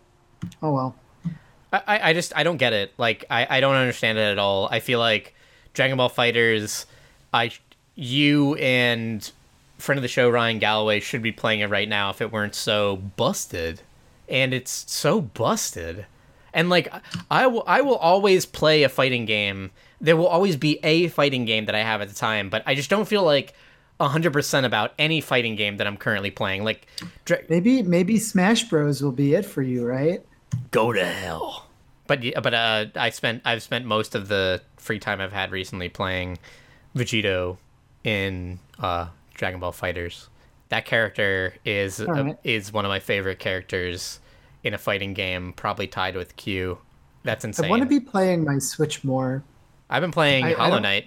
[0.62, 0.94] Oh well.
[1.72, 2.92] I, I just I don't get it.
[2.98, 4.68] Like I, I don't understand it at all.
[4.70, 5.34] I feel like
[5.74, 6.86] Dragon Ball FighterZ,
[7.32, 7.50] I
[7.94, 9.30] you and
[9.78, 12.54] friend of the show Ryan Galloway should be playing it right now if it weren't
[12.54, 13.82] so busted,
[14.28, 16.06] and it's so busted.
[16.54, 16.88] And like
[17.30, 19.70] I will I will always play a fighting game.
[20.00, 22.74] There will always be a fighting game that I have at the time, but I
[22.74, 23.52] just don't feel like
[24.00, 26.64] 100% about any fighting game that I'm currently playing.
[26.64, 26.86] Like
[27.48, 30.24] maybe maybe Smash Bros will be it for you, right?
[30.70, 31.66] Go to hell.
[32.06, 35.88] But but uh, I spent I've spent most of the free time I've had recently
[35.88, 36.38] playing
[36.96, 37.58] Vegito
[38.04, 40.28] in uh, Dragon Ball FighterZ.
[40.70, 42.38] That character is right.
[42.44, 44.20] is one of my favorite characters
[44.64, 46.78] in a fighting game, probably tied with Q.
[47.24, 47.66] That's insane.
[47.66, 49.42] I want to be playing my Switch more.
[49.90, 51.06] I've been playing I, Hollow Knight.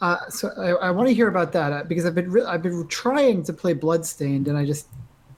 [0.00, 2.62] Uh, so I, I want to hear about that uh, because I've been re- I've
[2.62, 4.88] been trying to play Bloodstained and I just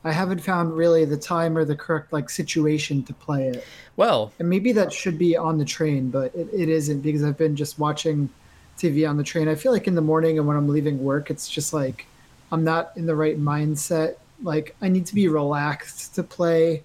[0.07, 3.65] I haven't found really the time or the correct like situation to play it.
[3.97, 7.37] Well, and maybe that should be on the train, but it, it isn't because I've
[7.37, 8.31] been just watching
[8.79, 9.49] TV on the train.
[9.49, 12.07] I feel like in the morning and when I'm leaving work, it's just like
[12.53, 14.15] I'm not in the right mindset.
[14.45, 16.85] Like I need to be relaxed to play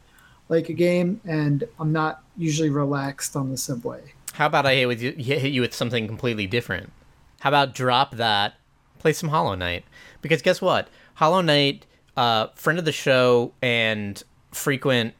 [0.49, 4.01] like a game, and I'm not usually relaxed on the subway.
[4.33, 6.91] How about I hit with you, hit you with something completely different?
[7.41, 8.55] How about drop that,
[8.97, 9.85] play some Hollow Knight?
[10.23, 10.87] Because guess what?
[11.15, 11.85] Hollow Knight,
[12.17, 15.13] uh, friend of the show and frequent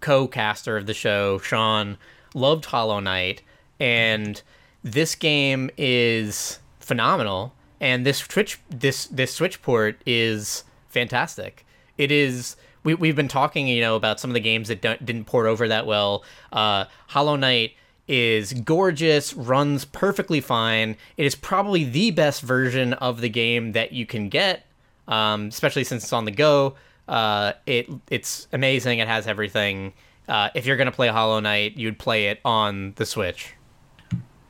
[0.00, 1.98] co-caster of the show, Sean,
[2.34, 3.42] loved Hollow Knight,
[3.78, 4.42] and
[4.82, 7.54] this game is phenomenal.
[7.80, 11.64] And this Twitch, this this Switch port is fantastic.
[11.96, 12.56] It is.
[12.82, 15.68] We, we've been talking, you know, about some of the games that didn't port over
[15.68, 16.24] that well.
[16.50, 17.72] Uh, Hollow Knight
[18.08, 20.96] is gorgeous, runs perfectly fine.
[21.16, 24.66] It is probably the best version of the game that you can get,
[25.10, 26.76] um, especially since it's on the go.
[27.06, 29.00] Uh, it it's amazing.
[29.00, 29.92] It has everything.
[30.28, 33.54] Uh, if you're gonna play Hollow Knight, you'd play it on the Switch.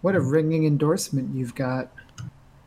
[0.03, 1.91] What a ringing endorsement you've got.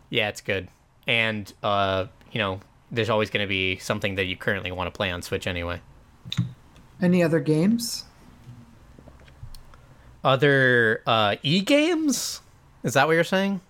[0.09, 0.67] Yeah, it's good,
[1.07, 2.59] and uh, you know,
[2.91, 5.79] there's always gonna be something that you currently want to play on Switch anyway.
[7.01, 8.05] Any other games?
[10.23, 12.41] Other uh, e games?
[12.83, 13.61] Is that what you're saying?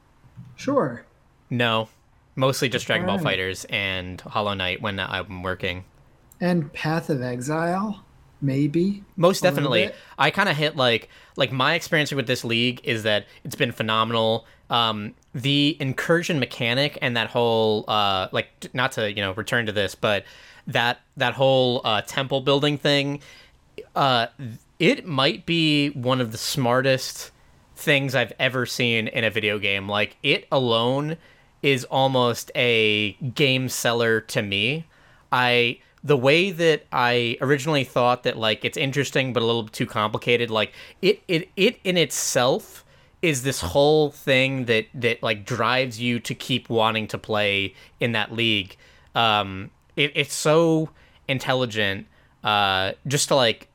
[0.55, 1.03] Sure.
[1.49, 1.89] No,
[2.36, 3.20] mostly just Dragon Ball.
[3.20, 5.86] Fighters and Hollow Knight when I'm working.
[6.40, 8.04] And Path of Exile,
[8.42, 9.04] maybe.
[9.16, 9.92] Most definitely.
[10.18, 13.72] I kind of hit like like my experience with this league is that it's been
[13.72, 14.46] phenomenal.
[14.70, 19.72] Um, the incursion mechanic and that whole uh, like not to you know return to
[19.72, 20.26] this, but
[20.68, 23.22] that that whole uh, temple building thing.
[23.96, 24.28] Uh,
[24.80, 27.32] it might be one of the smartest
[27.76, 29.88] things I've ever seen in a video game.
[29.88, 31.18] Like it alone
[31.64, 34.86] is almost a game seller to me.
[35.32, 39.88] I the way that I originally thought that like it's interesting but a little too
[39.88, 40.51] complicated.
[40.51, 42.86] Like it it it in itself
[43.22, 48.11] is this whole thing that that like drives you to keep wanting to play in
[48.11, 48.76] that league.
[49.16, 50.89] Um, it, it's so
[51.28, 52.07] intelligent.
[52.43, 53.70] Uh, just to like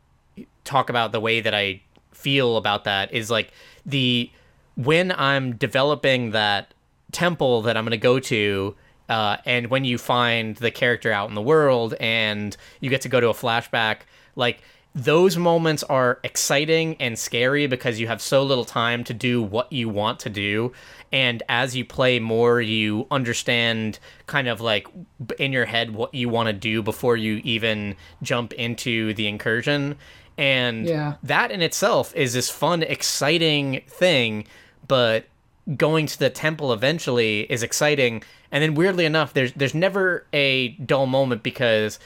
[0.65, 1.81] talk about the way that I
[2.13, 3.53] feel about that is like
[3.87, 4.31] the
[4.77, 6.75] when I'm developing that
[7.13, 8.75] temple that I'm going to go to,
[9.09, 13.09] uh, and when you find the character out in the world and you get to
[13.09, 14.01] go to a flashback,
[14.37, 14.63] like
[14.95, 19.73] those moments are exciting and scary because you have so little time to do what
[19.73, 20.73] you want to do.
[21.13, 24.89] And as you play more, you understand kind of like
[25.39, 29.97] in your head what you want to do before you even jump into the incursion.
[30.37, 31.15] And Yeah.
[31.23, 34.45] that in itself is this fun, exciting thing,
[34.87, 35.27] but
[35.77, 38.23] going to the temple eventually is exciting.
[38.51, 41.99] And then weirdly enough, there's there's never a dull moment because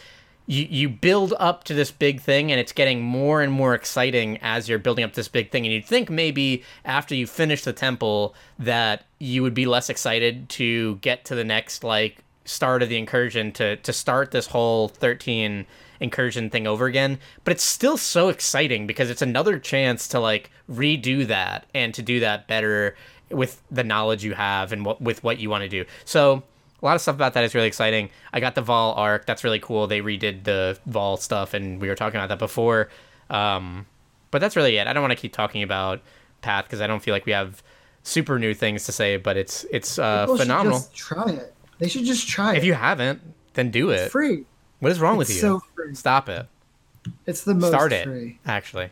[0.47, 4.39] you you build up to this big thing and it's getting more and more exciting
[4.43, 5.65] as you're building up this big thing.
[5.65, 10.49] And you'd think maybe after you finish the temple that you would be less excited
[10.51, 14.89] to get to the next like start of the incursion to to start this whole
[14.89, 15.67] 13
[16.01, 20.51] incursion thing over again but it's still so exciting because it's another chance to like
[20.69, 22.97] redo that and to do that better
[23.33, 26.43] with the knowledge you have and what with what you want to do so
[26.80, 29.45] a lot of stuff about that is really exciting i got the Vaal arc that's
[29.45, 32.89] really cool they redid the Vaal stuff and we were talking about that before
[33.30, 33.87] um,
[34.30, 36.01] but that's really it i don't want to keep talking about
[36.43, 37.62] path because i don't feel like we have
[38.03, 41.55] super new things to say but it's it's uh, phenomenal just try it.
[41.78, 42.59] They should just try if it.
[42.59, 43.20] If you haven't
[43.55, 44.45] then do it It's free.
[44.80, 45.95] what is wrong with you so free.
[45.95, 46.47] stop it
[47.26, 48.39] It's the most start it free.
[48.45, 48.91] actually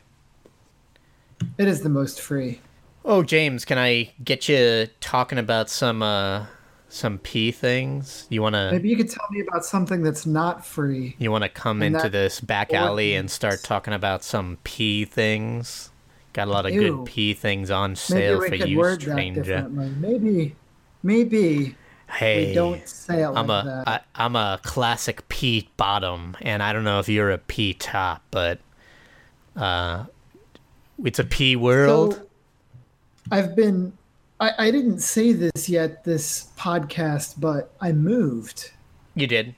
[1.58, 2.60] It is the most free.
[3.04, 6.46] Oh, James, can I get you talking about some uh
[6.88, 8.26] some P things?
[8.30, 11.14] You wanna Maybe you could tell me about something that's not free.
[11.18, 15.90] you wanna come into that- this back alley and start talking about some P things?
[16.32, 16.80] Got a lot of Ew.
[16.80, 19.68] good P things on sale for you, stranger.
[19.68, 20.54] Maybe,
[21.02, 21.76] maybe
[22.08, 23.88] Hey, we don't say it I'm a that.
[23.88, 28.22] I, I'm a classic P bottom, and I don't know if you're a P top,
[28.32, 28.58] but
[29.56, 30.04] uh,
[31.04, 32.14] it's a P world.
[32.14, 32.26] So,
[33.30, 33.92] I've been.
[34.38, 38.70] I, I didn't say this yet this podcast, but I moved.
[39.14, 39.54] you did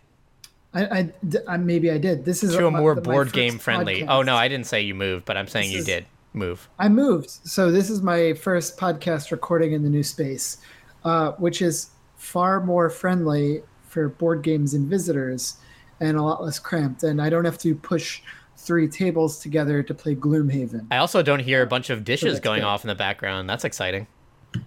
[0.75, 1.13] I, I,
[1.49, 2.25] I- maybe I did.
[2.25, 4.07] This is to a more my board game friendly.
[4.07, 6.69] Oh no, I didn't say you moved, but I'm saying This you is- did move.
[6.79, 7.31] I moved.
[7.31, 10.59] So this is my first podcast recording in the new space,
[11.05, 15.59] uh, which is far more friendly for board games and visitors
[16.01, 17.03] and a lot less cramped.
[17.03, 18.23] And I don't have to push
[18.63, 20.87] three tables together to play Gloomhaven.
[20.91, 22.67] I also don't hear a bunch of dishes that's going good.
[22.67, 23.51] off in the background.
[23.51, 24.07] That's exciting.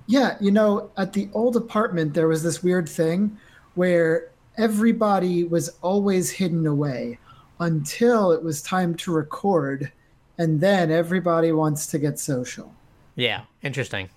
[0.08, 3.38] Yeah, you know, at the old apartment, there was this weird thing
[3.76, 7.20] where everybody was always hidden away
[7.60, 9.92] until it was time to record.
[10.38, 12.74] And then everybody wants to get social.
[13.16, 14.10] Yeah, interesting.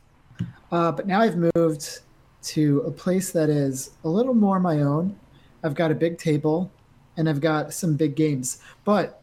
[0.72, 2.00] Uh, but now I've moved
[2.42, 5.16] to a place that is a little more my own.
[5.62, 6.70] I've got a big table
[7.16, 8.58] and I've got some big games.
[8.84, 9.17] But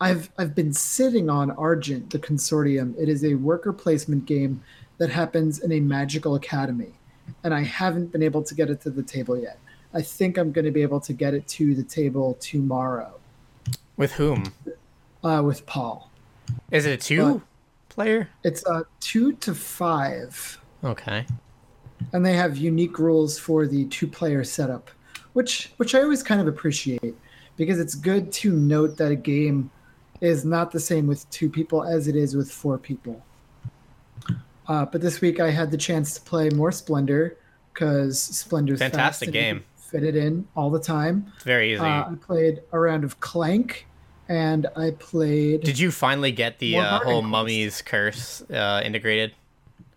[0.00, 2.94] I've I've been sitting on Argent, the consortium.
[2.98, 4.62] It is a worker placement game
[4.98, 6.92] that happens in a magical academy,
[7.44, 9.58] and I haven't been able to get it to the table yet.
[9.92, 13.12] I think I'm going to be able to get it to the table tomorrow.
[13.96, 14.52] With whom?
[15.22, 16.10] Uh, with Paul.
[16.70, 18.28] Is it a two But- player?
[18.44, 21.26] It's a two to five, Okay.
[22.12, 24.90] and they have unique rules for the two-player setup,
[25.34, 27.14] which which I always kind of appreciate
[27.56, 29.70] because it's good to note that a game
[30.20, 33.24] is not the same with two people as it is with four people.
[34.68, 37.36] Uh, but this week I had the chance to play more Splendor
[37.72, 39.64] because Splendor's Fantastic game.
[39.76, 41.32] Fit it in all the time.
[41.34, 41.80] It's very easy.
[41.80, 43.86] Uh, I played a round of Clank,
[44.28, 45.62] and I played.
[45.62, 47.22] Did you finally get the uh, whole.
[47.22, 49.32] Mummy's Curse uh, integrated?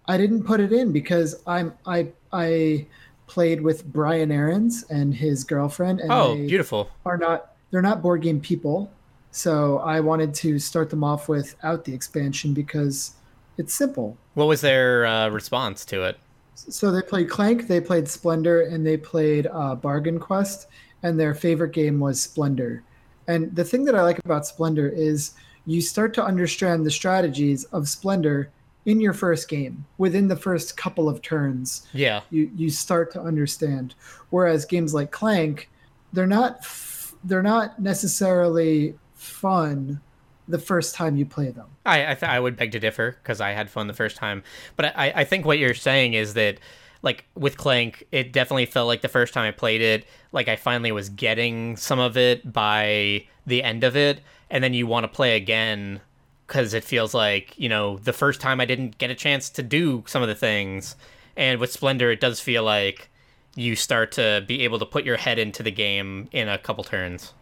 [0.08, 2.88] I didn't put it in because I'm I I
[3.28, 6.90] played with Brian Aarons and his girlfriend, and Oh, beautiful.
[7.06, 8.92] are not they're not board game people.
[9.36, 13.16] So I wanted to start them off without the expansion because
[13.58, 14.16] it's simple.
[14.36, 16.20] What was their uh, response to it?
[16.54, 20.68] So they played Clank, they played Splendor, and they played uh, Bargain Quest,
[21.02, 22.84] and their favorite game was Splendor.
[23.28, 25.32] And the thing that I like about Splendor is
[25.66, 28.52] you start to understand the strategies of Splendor
[28.86, 29.84] in your first game.
[29.98, 32.22] Within the first couple of turns, Yeah.
[32.30, 33.96] you you start to understand.
[34.30, 35.70] Whereas games like Clank,
[36.12, 38.94] they're not f- they're not necessarily
[39.24, 40.02] fun
[40.48, 41.68] the first time you play them.
[41.86, 44.44] I I, th- I would beg to differ because I had fun the first time,
[44.76, 46.60] but I I think what you're saying is that
[47.02, 50.56] like with Clank, it definitely felt like the first time I played it, like I
[50.56, 55.04] finally was getting some of it by the end of it, and then you want
[55.04, 56.02] to play again
[56.48, 59.64] because it feels like you know the first time I didn't get a chance to
[59.64, 60.96] do some of the things,
[61.38, 63.10] and with Splendor, it does feel like
[63.56, 66.84] you start to be able to put your head into the game in a couple
[66.84, 67.34] turns.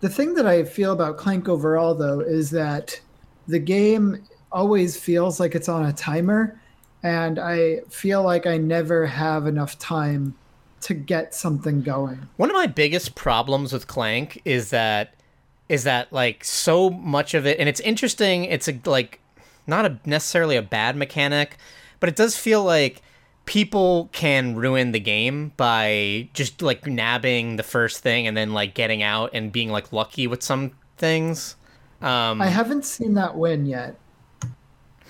[0.00, 3.00] The thing that I feel about Clank overall, though, is that
[3.48, 4.22] the game
[4.52, 6.60] always feels like it's on a timer,
[7.02, 10.36] and I feel like I never have enough time
[10.82, 12.28] to get something going.
[12.36, 15.14] One of my biggest problems with Clank is that
[15.68, 19.20] is that like so much of it and it's interesting it's a like
[19.66, 21.58] not a necessarily a bad mechanic
[22.00, 23.02] but it does feel like
[23.48, 28.74] people can ruin the game by just like nabbing the first thing and then like
[28.74, 31.56] getting out and being like lucky with some things
[32.02, 33.96] um I haven't seen that win yet.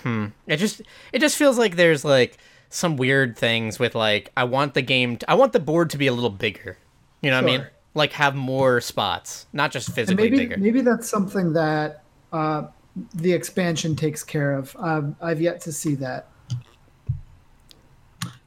[0.03, 0.27] Hmm.
[0.47, 0.81] it just
[1.11, 2.37] it just feels like there's like
[2.69, 5.97] some weird things with like I want the game to, I want the board to
[5.97, 6.77] be a little bigger.
[7.21, 7.67] You know what I mean?
[7.93, 10.57] Like have more spots, not just And physically maybe bigger.
[10.57, 12.67] maybe that's something that uh,
[13.13, 14.75] the expansion takes care of.
[14.79, 16.29] Um, I've yet to see that.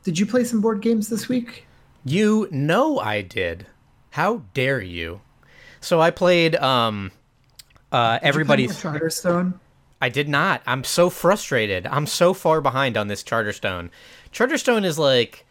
[0.04, 1.66] Did you play some board games this week?
[2.04, 3.66] You know I did.
[4.10, 5.20] How dare you?
[5.80, 7.12] So I played um
[7.90, 9.54] uh everybody's Charterstone.
[10.00, 10.62] I did not.
[10.66, 11.86] I'm so frustrated.
[11.86, 13.90] I'm so far behind on this Charterstone.
[14.32, 15.46] Charterstone is like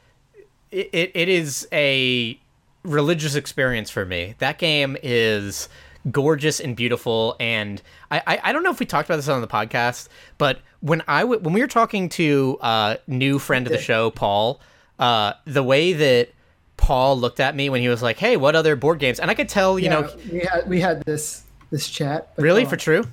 [0.72, 2.38] it, it, it is a
[2.84, 4.36] religious experience for me.
[4.40, 5.70] That game is
[6.10, 9.42] gorgeous and beautiful and I, I, I don't know if we talked about this on
[9.42, 13.74] the podcast, but when I w- when we were talking to uh new friend of
[13.74, 14.60] the show, Paul,
[14.98, 16.30] uh the way that
[16.78, 19.36] Paul looked at me when he was like, "Hey, what other board games?" and I
[19.36, 22.34] could tell, you know, we had we had this this chat.
[22.38, 23.06] really for true.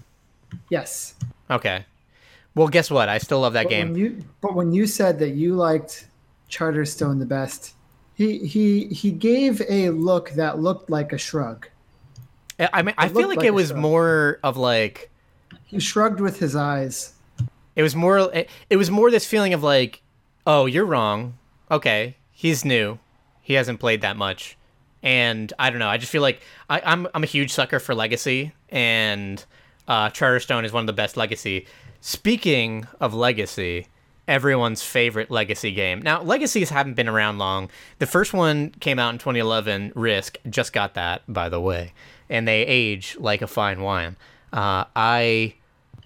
[0.71, 1.15] yes.
[1.51, 1.85] Okay.
[2.55, 3.09] Well, guess what?
[3.09, 3.93] I still love that But game.
[3.93, 6.09] When you, but when you said that you liked
[6.51, 7.75] Charterstone the best,
[8.15, 11.69] he he he gave a look that looked like a shrug.
[12.59, 13.77] I I mean, I feel like like it was show.
[13.77, 15.11] more of like
[15.65, 17.13] He shrugged with his eyes.
[17.77, 20.03] it was more it, it was more this feeling of like,
[20.47, 21.39] oh, you're wrong.
[21.71, 22.99] Okay, he's new,
[23.43, 24.57] he hasn't played that much,
[25.03, 25.89] and I don't know.
[25.89, 26.41] I just feel like
[26.71, 29.45] I, I'm I'm a huge sucker for Legacy, and
[29.87, 31.67] uh, Charterstone is one of the best Legacy.
[32.01, 33.89] Speaking of Legacy,
[34.27, 36.01] everyone's favorite Legacy game.
[36.01, 37.69] Now, Legacies haven't been around long.
[37.99, 39.93] The first one came out in 2011.
[39.95, 41.93] Risk just got that, by the way,
[42.29, 44.17] and they age like a fine wine.
[44.53, 45.55] Uh, I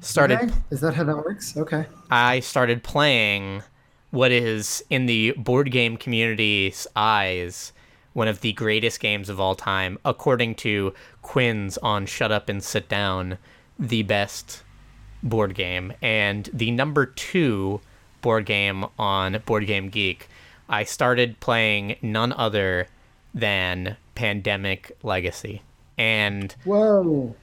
[0.00, 0.38] started.
[0.38, 0.52] Okay?
[0.70, 1.56] Is that how that works?
[1.56, 1.86] Okay.
[2.10, 3.62] I started playing
[4.10, 7.72] what is in the board game community's eyes
[8.12, 12.62] one of the greatest games of all time, according to Quinns on Shut Up and
[12.62, 13.38] Sit Down,
[13.78, 14.62] the best
[15.22, 17.80] board game, and the number two
[18.20, 20.28] board game on Board Game Geek.
[20.68, 22.88] I started playing none other
[23.34, 25.62] than Pandemic Legacy.
[25.98, 27.34] And Whoa.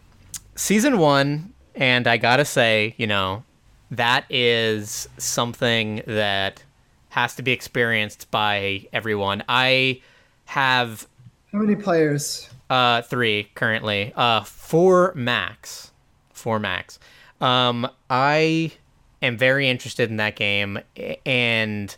[0.56, 3.44] season one, and I gotta say, you know,
[3.92, 6.64] that is something that
[7.10, 9.44] has to be experienced by everyone.
[9.50, 10.02] I
[10.46, 11.08] have
[11.52, 12.50] How many players?
[12.70, 15.92] uh three currently, uh four max,
[16.32, 17.00] for Max.
[17.42, 18.72] Um, I
[19.22, 20.80] am very interested in that game,
[21.26, 21.96] and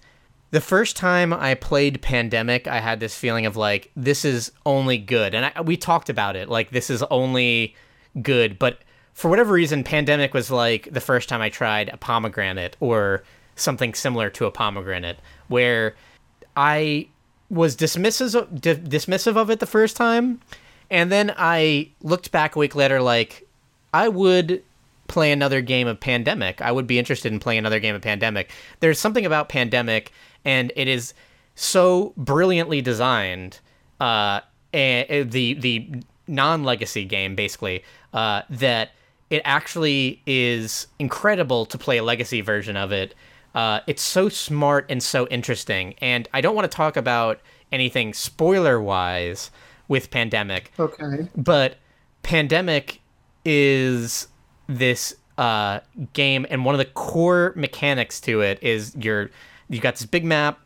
[0.51, 4.97] the first time I played Pandemic, I had this feeling of like this is only
[4.97, 6.49] good, and I, we talked about it.
[6.49, 7.75] Like this is only
[8.21, 8.79] good, but
[9.13, 13.23] for whatever reason, Pandemic was like the first time I tried a pomegranate or
[13.55, 15.95] something similar to a pomegranate, where
[16.57, 17.07] I
[17.49, 20.41] was dismissive di- dismissive of it the first time,
[20.89, 23.47] and then I looked back a week later, like
[23.93, 24.63] I would
[25.11, 26.61] play another game of Pandemic.
[26.61, 28.51] I would be interested in playing another game of Pandemic.
[28.79, 30.11] There's something about Pandemic,
[30.43, 31.13] and it is
[31.55, 33.59] so brilliantly designed.
[33.99, 34.41] Uh,
[34.73, 37.83] and the the non-legacy game basically
[38.13, 38.91] uh, that
[39.29, 43.13] it actually is incredible to play a legacy version of it
[43.53, 45.95] uh, it's so smart and so interesting.
[45.99, 47.39] And I don't want to talk about
[47.71, 49.51] anything spoiler wise
[49.87, 50.71] with Pandemic.
[50.79, 51.27] Okay.
[51.35, 51.77] But
[52.23, 53.01] Pandemic
[53.43, 54.27] is
[54.77, 55.79] this uh,
[56.13, 59.29] game, and one of the core mechanics to it is you're
[59.69, 60.59] you got this big map.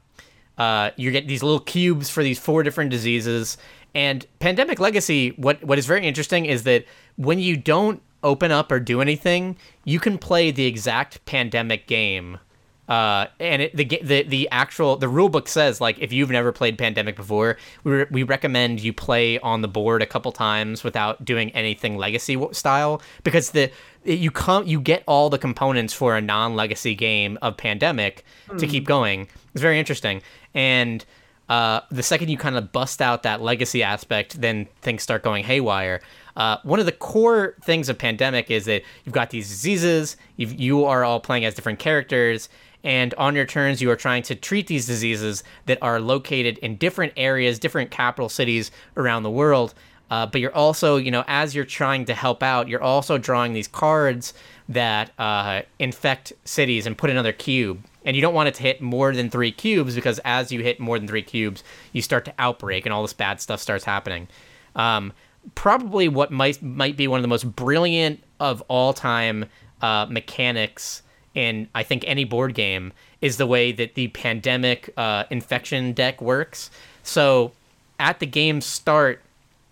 [0.57, 3.57] Uh, you get these little cubes for these four different diseases.
[3.93, 6.85] And Pandemic Legacy, what what is very interesting is that
[7.15, 12.39] when you don't open up or do anything, you can play the exact pandemic game
[12.87, 16.51] uh, and it, the the the actual the rule book says like if you've never
[16.51, 20.83] played Pandemic before, we re- we recommend you play on the board a couple times
[20.83, 23.71] without doing anything legacy style because the
[24.03, 28.57] you come you get all the components for a non-legacy game of Pandemic mm.
[28.59, 28.87] to keep hmm.
[28.87, 29.27] going.
[29.53, 30.21] It's very interesting,
[30.53, 31.03] and
[31.49, 35.43] uh, the second you kind of bust out that legacy aspect, then things start going
[35.43, 36.01] haywire.
[36.35, 40.59] Uh, one of the core things of Pandemic is that you've got these diseases, you've,
[40.59, 42.49] you are all playing as different characters,
[42.85, 46.77] and on your turns you are trying to treat these diseases that are located in
[46.77, 49.73] different areas different capital cities around the world.
[50.11, 53.51] Uh, but you're also you know as you're trying to help out you're also drawing
[53.51, 54.33] these cards
[54.69, 57.83] that uh, infect cities and put another cube.
[58.03, 60.79] And you don't want it to hit more than three cubes because as you hit
[60.79, 64.27] more than three cubes you start to outbreak and all this bad stuff starts happening.
[64.75, 65.11] Um,
[65.55, 69.45] probably what might might be one of the most brilliant of all time
[69.81, 71.01] uh, mechanics
[71.35, 76.21] in I think any board game is the way that the pandemic uh, infection deck
[76.21, 76.71] works.
[77.03, 77.51] So
[77.99, 79.21] at the game start,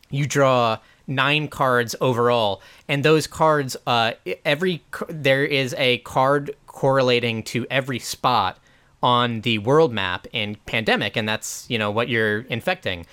[0.09, 4.14] you draw nine cards overall, and those cards, uh,
[4.45, 8.59] every there is a card correlating to every spot
[9.01, 13.05] on the world map in pandemic, and that's you know what you're infecting.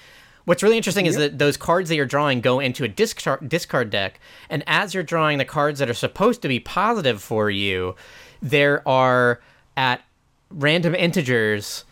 [0.44, 1.10] What's really interesting yep.
[1.10, 4.94] is that those cards that you're drawing go into a discard discard deck, and as
[4.94, 7.94] you're drawing the cards that are supposed to be positive for you,
[8.42, 9.40] there are
[9.76, 10.02] at
[10.50, 11.84] random integers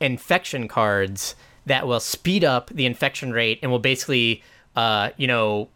[0.00, 1.34] infection cards
[1.66, 4.42] that will speed up the infection rate and will basically,
[4.76, 5.68] uh, you know,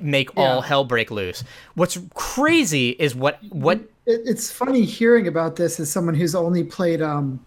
[0.00, 0.42] make yeah.
[0.42, 1.44] all hell break loose.
[1.74, 6.64] What's crazy is what what it, it's funny hearing about this as someone who's only
[6.64, 7.44] played um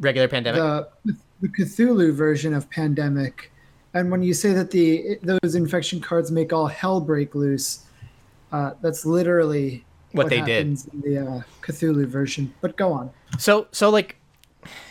[0.00, 0.60] regular pandemic
[1.04, 3.52] the, the Cthulhu version of pandemic.
[3.94, 7.86] And when you say that the those infection cards make all hell break loose,
[8.52, 9.85] uh, that's literally
[10.16, 12.52] what, what they did in the uh, Cthulhu version.
[12.60, 13.10] But go on.
[13.38, 14.16] So so like,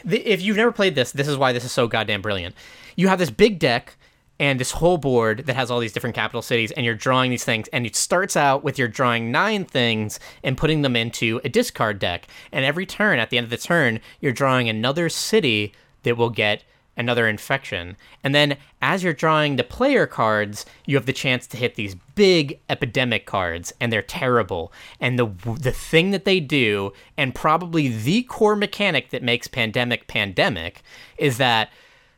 [0.04, 2.56] the, if you've never played this, this is why this is so goddamn brilliant.
[2.96, 3.98] You have this big deck
[4.40, 7.46] and this whole board that has all these different capital cities, and you're drawing these
[7.46, 11.50] things, and it starts out with you're drawing nine things and putting them into a
[11.50, 12.28] discard deck.
[12.52, 15.74] And every turn, at the end of the turn, you're drawing another city
[16.04, 16.64] that will get
[16.98, 17.98] another infection.
[18.24, 21.96] And then as you're drawing the player cards, you have the chance to hit these
[22.16, 24.72] big epidemic cards and they're terrible.
[25.00, 25.26] And the
[25.60, 30.82] the thing that they do and probably the core mechanic that makes pandemic pandemic
[31.18, 31.70] is that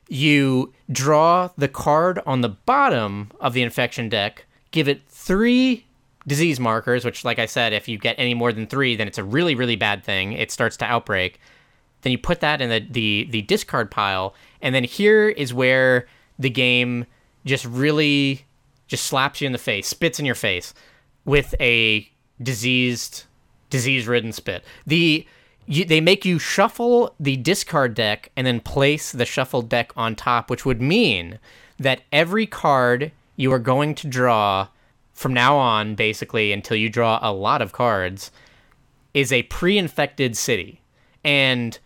[0.09, 5.86] you draw the card on the bottom of the infection deck, give it 3
[6.25, 9.17] disease markers, which like I said, if you get any more than 3, then it's
[9.17, 10.34] a really really bad thing.
[10.34, 11.39] It starts to outbreak
[12.08, 16.08] then you put that in the, the, the discard pile, and then here is where
[16.39, 17.05] the game
[17.45, 18.45] just really
[18.88, 20.74] just slaps you in the face, spits in your face
[21.26, 22.10] with a
[22.41, 23.26] diseased,
[23.70, 24.64] disease-ridden spit.
[24.86, 25.28] The
[25.66, 30.16] you, they make you shuffle the discard deck and then place the shuffled deck on
[30.16, 31.39] top, which would mean
[31.78, 34.70] that every card you are going to draw
[35.14, 38.32] from now on, basically until you draw a lot of cards,
[39.14, 40.80] is a pre-infected city.
[41.26, 41.78] And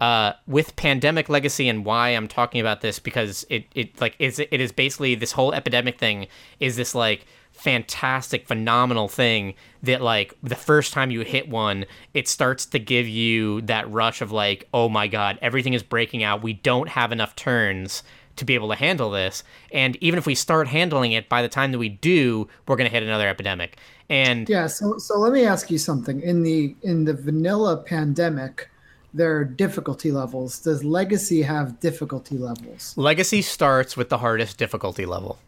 [0.00, 4.38] uh, with pandemic legacy and why I'm talking about this because it it like is
[4.38, 6.26] it is basically this whole epidemic thing
[6.58, 11.84] is this like fantastic phenomenal thing that like the first time you hit one
[12.14, 16.22] it starts to give you that rush of like oh my god everything is breaking
[16.22, 18.02] out we don't have enough turns
[18.40, 19.44] to be able to handle this.
[19.70, 22.88] And even if we start handling it, by the time that we do, we're going
[22.88, 23.76] to hit another epidemic.
[24.08, 26.20] And yeah, so so let me ask you something.
[26.20, 28.68] In the in the vanilla pandemic,
[29.12, 30.58] there are difficulty levels.
[30.60, 32.94] Does Legacy have difficulty levels?
[32.96, 35.38] Legacy starts with the hardest difficulty level.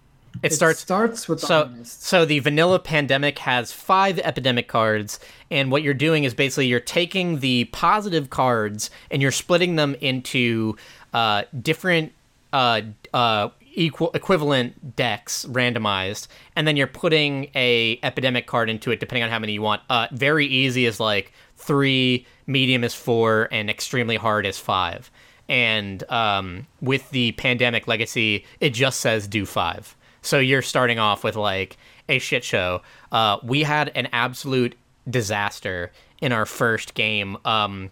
[0.42, 2.02] It, It starts starts with the so hardest.
[2.04, 6.80] so the vanilla pandemic has five epidemic cards and what you're doing is basically you're
[6.80, 10.74] taking the positive cards and you're splitting them into
[11.12, 12.12] uh, different
[12.54, 12.80] uh,
[13.12, 19.22] uh, equal equivalent decks randomized and then you're putting a epidemic card into it depending
[19.22, 23.70] on how many you want uh, very easy is like three medium is four and
[23.70, 25.10] extremely hard is five
[25.48, 31.24] and um, with the pandemic legacy it just says do five so you're starting off
[31.24, 31.76] with like
[32.08, 32.82] a shit show.
[33.10, 34.76] Uh, we had an absolute
[35.08, 37.36] disaster in our first game.
[37.44, 37.90] Um,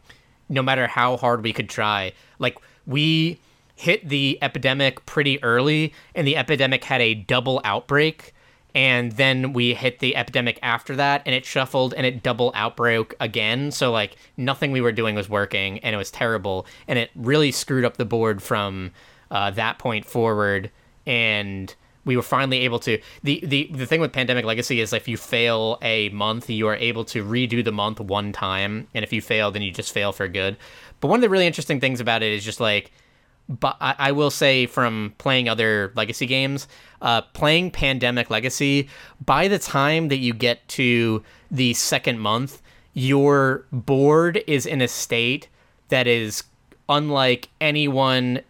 [0.48, 3.38] no matter how hard we could try, like we
[3.80, 8.34] hit the epidemic pretty early, and the epidemic had a double outbreak.
[8.74, 13.14] And then we hit the epidemic after that, and it shuffled and it double outbroke
[13.20, 13.70] again.
[13.70, 17.50] So like nothing we were doing was working, and it was terrible, and it really
[17.50, 18.90] screwed up the board from
[19.30, 20.70] uh, that point forward.
[21.06, 21.74] And
[22.04, 25.16] we were finally able to the, the the thing with pandemic legacy is if you
[25.16, 29.20] fail a month you are able to redo the month one time and if you
[29.20, 30.56] fail then you just fail for good
[31.00, 32.90] but one of the really interesting things about it is just like
[33.50, 36.68] but I, I will say from playing other legacy games
[37.02, 38.88] uh, playing pandemic legacy
[39.24, 42.62] by the time that you get to the second month
[42.94, 45.48] your board is in a state
[45.88, 46.44] that is
[46.88, 48.40] unlike anyone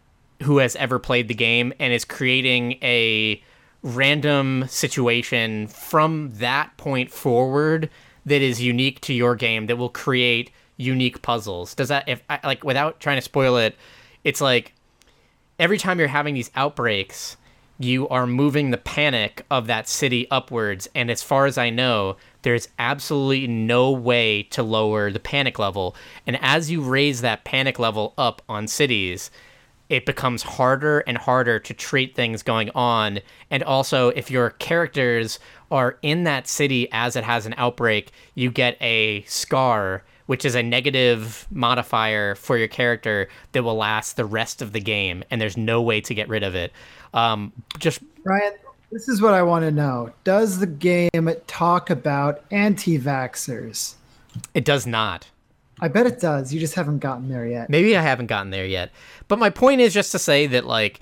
[0.43, 3.43] who has ever played the game and is creating a
[3.83, 7.89] random situation from that point forward
[8.27, 11.75] that is unique to your game that will create unique puzzles.
[11.75, 13.77] Does that if like without trying to spoil it,
[14.25, 14.73] it's like
[15.61, 17.37] every time you're having these outbreaks,
[17.79, 22.17] you are moving the panic of that city upwards and as far as I know,
[22.43, 25.95] there's absolutely no way to lower the panic level.
[26.27, 29.31] And as you raise that panic level up on cities,
[29.91, 33.21] it becomes harder and harder to treat things going on.
[33.51, 35.39] And also, if your characters
[35.71, 40.55] are in that city as it has an outbreak, you get a scar, which is
[40.55, 45.25] a negative modifier for your character that will last the rest of the game.
[45.29, 46.73] And there's no way to get rid of it.
[47.13, 48.53] Um, just Ryan,
[48.93, 50.13] this is what I want to know.
[50.23, 53.95] Does the game talk about anti-vaxxers?
[54.55, 55.29] it does not.
[55.81, 56.55] I bet it does.
[56.55, 57.69] You just haven't gotten there yet.
[57.69, 58.93] Maybe I haven't gotten there yet.
[59.27, 61.01] But my point is just to say that like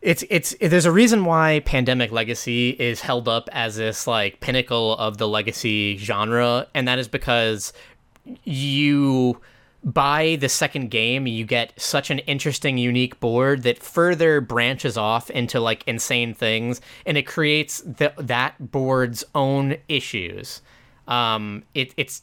[0.00, 4.96] it's it's there's a reason why Pandemic Legacy is held up as this like pinnacle
[4.96, 7.72] of the legacy genre and that is because
[8.44, 9.40] you
[9.84, 15.30] buy the second game you get such an interesting unique board that further branches off
[15.30, 20.62] into like insane things and it creates the, that board's own issues.
[21.06, 22.22] Um it, it's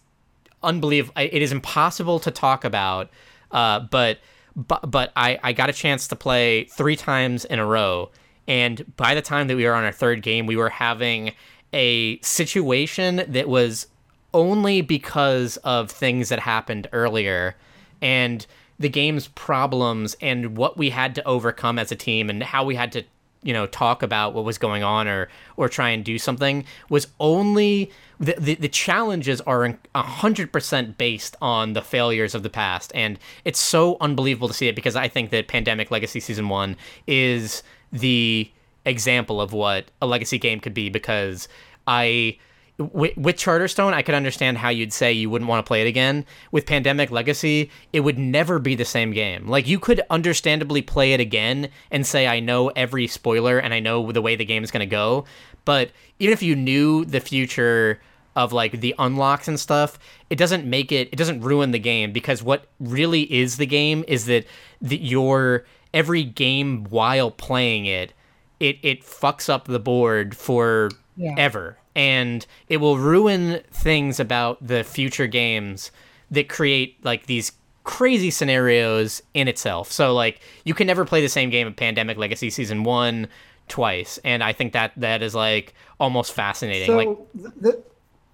[0.62, 3.10] unbelievable it is impossible to talk about
[3.52, 4.20] uh but
[4.56, 8.12] but but I, I got a chance to play three times in a row
[8.48, 11.34] and by the time that we were on our third game we were having
[11.74, 13.88] a situation that was
[14.36, 17.56] only because of things that happened earlier
[18.02, 18.46] and
[18.78, 22.76] the game's problems and what we had to overcome as a team and how we
[22.76, 23.02] had to
[23.44, 27.08] you know talk about what was going on or or try and do something was
[27.20, 27.90] only
[28.20, 32.92] the the, the challenges are hundred percent based on the failures of the past.
[32.94, 36.76] And it's so unbelievable to see it because I think that Pandemic Legacy Season One
[37.08, 37.64] is
[37.94, 38.52] the
[38.86, 41.48] example of what a legacy game could be because
[41.88, 42.38] I
[42.78, 45.88] with, with Charterstone, I could understand how you'd say you wouldn't want to play it
[45.88, 46.26] again.
[46.52, 49.48] With Pandemic Legacy, it would never be the same game.
[49.48, 53.80] Like you could understandably play it again and say I know every spoiler and I
[53.80, 55.26] know the way the game is going to go,
[55.64, 58.02] but even if you knew the future
[58.36, 59.98] of like the unlocks and stuff,
[60.30, 64.04] it doesn't make it it doesn't ruin the game because what really is the game
[64.10, 64.46] is that
[64.82, 68.12] the, your every game while playing it,
[68.60, 71.34] it it fucks up the board for Yeah.
[71.38, 75.92] ever and it will ruin things about the future games
[76.32, 77.52] that create like these
[77.84, 82.18] crazy scenarios in itself so like you can never play the same game of pandemic
[82.18, 83.28] legacy season one
[83.68, 87.84] twice and i think that that is like almost fascinating So like the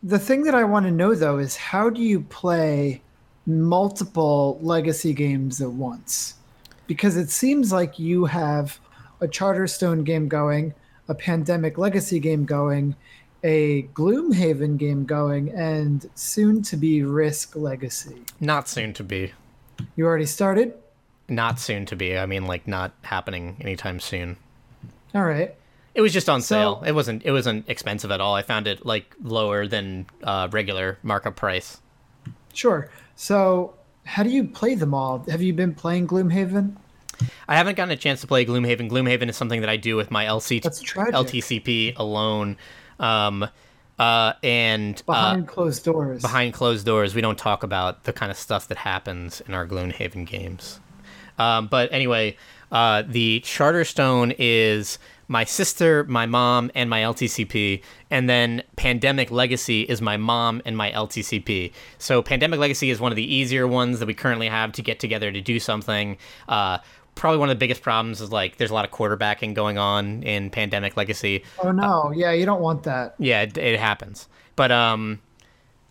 [0.03, 3.01] the thing that I want to know though is how do you play
[3.45, 6.35] multiple legacy games at once?
[6.87, 8.79] Because it seems like you have
[9.21, 10.73] a Charterstone game going,
[11.07, 12.95] a Pandemic Legacy game going,
[13.43, 18.21] a Gloomhaven game going, and soon to be Risk Legacy.
[18.39, 19.33] not soon to be
[19.95, 20.73] You already started?
[21.27, 22.17] not soon to be.
[22.17, 24.35] I mean, like not happening anytime soon.
[25.15, 25.55] All right.
[25.95, 26.83] It was just on So- sale.
[26.85, 27.23] It wasn't.
[27.25, 28.33] It wasn't expensive at all.
[28.35, 31.79] I found it like lower than uh, regular markup price.
[32.53, 32.89] Sure.
[33.15, 33.73] So,
[34.05, 35.25] how do you play them all?
[35.29, 36.75] Have you been playing Gloomhaven?
[37.47, 38.89] I haven't gotten a chance to play Gloomhaven.
[38.89, 40.61] Gloomhaven is something that I do with my LC.
[40.61, 42.57] LTCP alone,
[43.01, 43.47] um,
[43.99, 46.21] uh, and uh, Behind closed doors.
[46.21, 49.67] behind closed doors, we don't talk about the kind of stuff that happens in our
[49.67, 50.79] Gloomhaven games.
[51.37, 52.37] Um, but anyway,
[52.71, 54.97] uh, the Charterstone is
[55.27, 60.75] my sister, my mom, and my LTCP, and then Pandemic Legacy is my mom and
[60.75, 61.71] my LTCP.
[61.99, 64.99] So Pandemic Legacy is one of the easier ones that we currently have to get
[64.99, 66.17] together to do something.
[66.49, 66.79] Uh,
[67.15, 70.23] probably one of the biggest problems is like there's a lot of quarterbacking going on
[70.23, 71.43] in Pandemic Legacy.
[71.63, 73.15] oh no, yeah, you don't want that.
[73.19, 74.27] Yeah, it, it happens.
[74.55, 75.21] But um,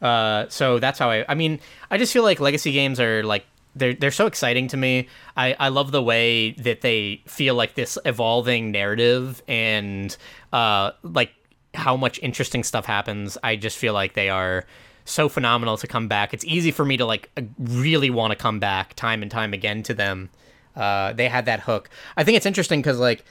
[0.02, 1.24] uh, so that's how I.
[1.28, 1.60] I mean,
[1.90, 3.44] I just feel like legacy games are like
[3.76, 5.09] they're they're so exciting to me.
[5.36, 10.16] I I love the way that they feel like this evolving narrative and
[10.52, 11.32] uh like
[11.74, 13.38] how much interesting stuff happens.
[13.42, 14.64] I just feel like they are
[15.05, 16.34] so phenomenal to come back.
[16.34, 19.82] It's easy for me to like really want to come back time and time again
[19.84, 20.30] to them.
[20.76, 21.90] Uh, they had that hook.
[22.16, 23.24] I think it's interesting because like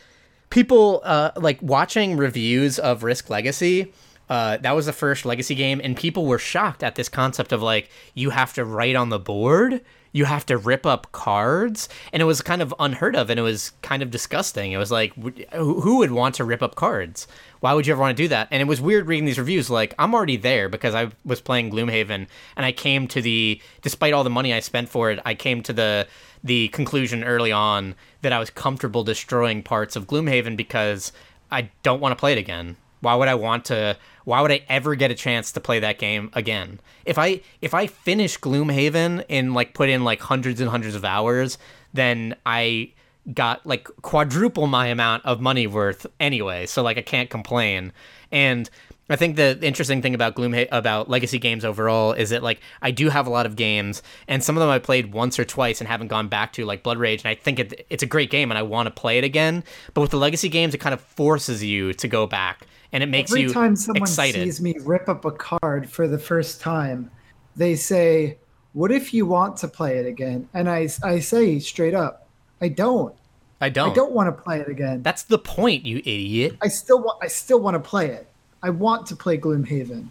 [0.49, 3.93] people uh, like watching reviews of Risk Legacy.
[4.29, 7.63] Uh, that was the first Legacy game, and people were shocked at this concept of
[7.63, 12.21] like you have to write on the board, you have to rip up cards, and
[12.21, 14.71] it was kind of unheard of, and it was kind of disgusting.
[14.71, 15.13] It was like,
[15.53, 17.27] who would want to rip up cards?
[17.59, 18.47] Why would you ever want to do that?
[18.51, 19.67] And it was weird reading these reviews.
[19.67, 24.13] Like I'm already there because I was playing Gloomhaven, and I came to the, despite
[24.13, 26.07] all the money I spent for it, I came to the
[26.43, 31.11] the conclusion early on that I was comfortable destroying parts of Gloomhaven because
[31.51, 32.77] I don't want to play it again.
[33.01, 35.97] Why would I want to why would I ever get a chance to play that
[35.97, 36.79] game again?
[37.05, 41.05] If I if I finish Gloomhaven and like put in like hundreds and hundreds of
[41.05, 41.57] hours,
[41.93, 42.91] then I
[43.33, 46.65] got like quadruple my amount of money worth anyway.
[46.65, 47.91] So like I can't complain.
[48.31, 48.69] And
[49.09, 52.91] I think the interesting thing about Gloom about legacy games overall is that like I
[52.91, 55.81] do have a lot of games, and some of them I played once or twice
[55.81, 58.29] and haven't gone back to, like Blood Rage, and I think it, it's a great
[58.29, 59.63] game and I want to play it again.
[59.93, 63.07] But with the legacy games, it kind of forces you to go back, and it
[63.07, 64.43] makes Every you time someone excited.
[64.43, 67.09] sees me rip up a card for the first time,
[67.55, 68.37] they say,
[68.73, 72.27] "What if you want to play it again?" And I, I say straight up,
[72.61, 73.15] "I don't.
[73.61, 73.91] I don't.
[73.91, 75.03] I don't want to play it again.
[75.03, 76.57] That's the point, you idiot.
[76.61, 77.23] I still want.
[77.23, 78.27] I still want to play it.
[78.63, 80.07] I want to play Gloomhaven,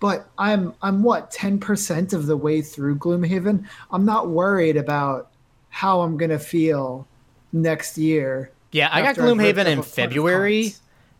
[0.00, 3.66] but I'm I'm what ten percent of the way through Gloomhaven.
[3.90, 5.30] I'm not worried about
[5.70, 7.06] how I'm gonna feel
[7.52, 8.50] next year.
[8.72, 10.74] Yeah, I got after I've ripped Gloomhaven in a ton of February,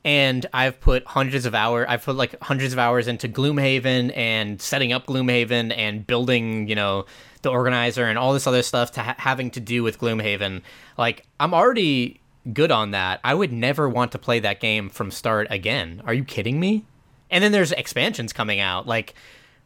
[0.04, 1.86] and I've put hundreds of hours.
[1.88, 6.74] I've put like hundreds of hours into Gloomhaven and setting up Gloomhaven and building, you
[6.74, 7.06] know,
[7.44, 10.62] the organizer and all this other stuff to ha- having to do with Gloomhaven.
[10.98, 12.20] Like, I'm already
[12.52, 13.20] good on that.
[13.22, 16.02] I would never want to play that game from start again.
[16.04, 16.84] Are you kidding me?
[17.30, 18.86] And then there's expansions coming out.
[18.86, 19.14] Like,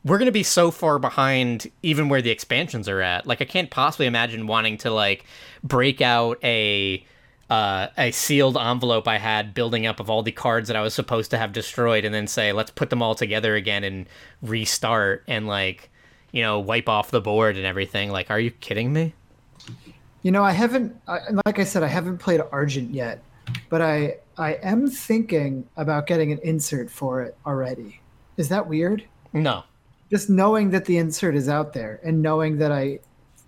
[0.04, 3.26] we're gonna be so far behind even where the expansions are at.
[3.26, 5.24] Like I can't possibly imagine wanting to like
[5.62, 7.04] break out a
[7.50, 10.92] uh, a sealed envelope I had building up of all the cards that I was
[10.92, 14.06] supposed to have destroyed, and then say let's put them all together again and
[14.42, 15.90] restart and like
[16.32, 18.10] you know wipe off the board and everything.
[18.10, 19.14] Like, are you kidding me?
[20.22, 20.96] You know, I haven't.
[21.06, 23.22] I, like I said, I haven't played Argent yet,
[23.68, 28.00] but I I am thinking about getting an insert for it already.
[28.36, 29.04] Is that weird?
[29.32, 29.64] No.
[30.10, 33.00] Just knowing that the insert is out there and knowing that I,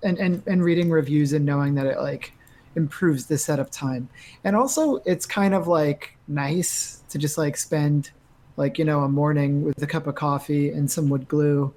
[0.02, 2.32] and and and reading reviews and knowing that it like
[2.76, 4.08] improves the setup time,
[4.44, 8.10] and also it's kind of like nice to just like spend
[8.56, 11.72] like you know a morning with a cup of coffee and some wood glue.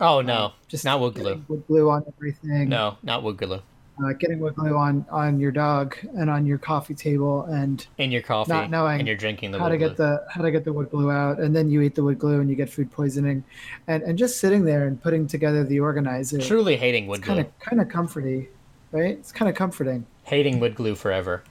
[0.00, 1.42] Oh no, Just not wood glue.
[1.48, 2.68] Wood glue on everything.
[2.68, 3.60] No, not wood glue.
[4.04, 8.10] uh, getting wood glue on on your dog and on your coffee table and In
[8.10, 9.88] your coffee, Not knowing and you're drinking the how wood to glue.
[9.88, 12.18] get the how to get the wood glue out and then you eat the wood
[12.18, 13.44] glue and you get food poisoning
[13.86, 17.34] and and just sitting there and putting together the organizer Truly hating wood glue.
[17.36, 18.48] kind of kind of comforty
[18.90, 21.44] right it's kind of comforting hating wood glue forever.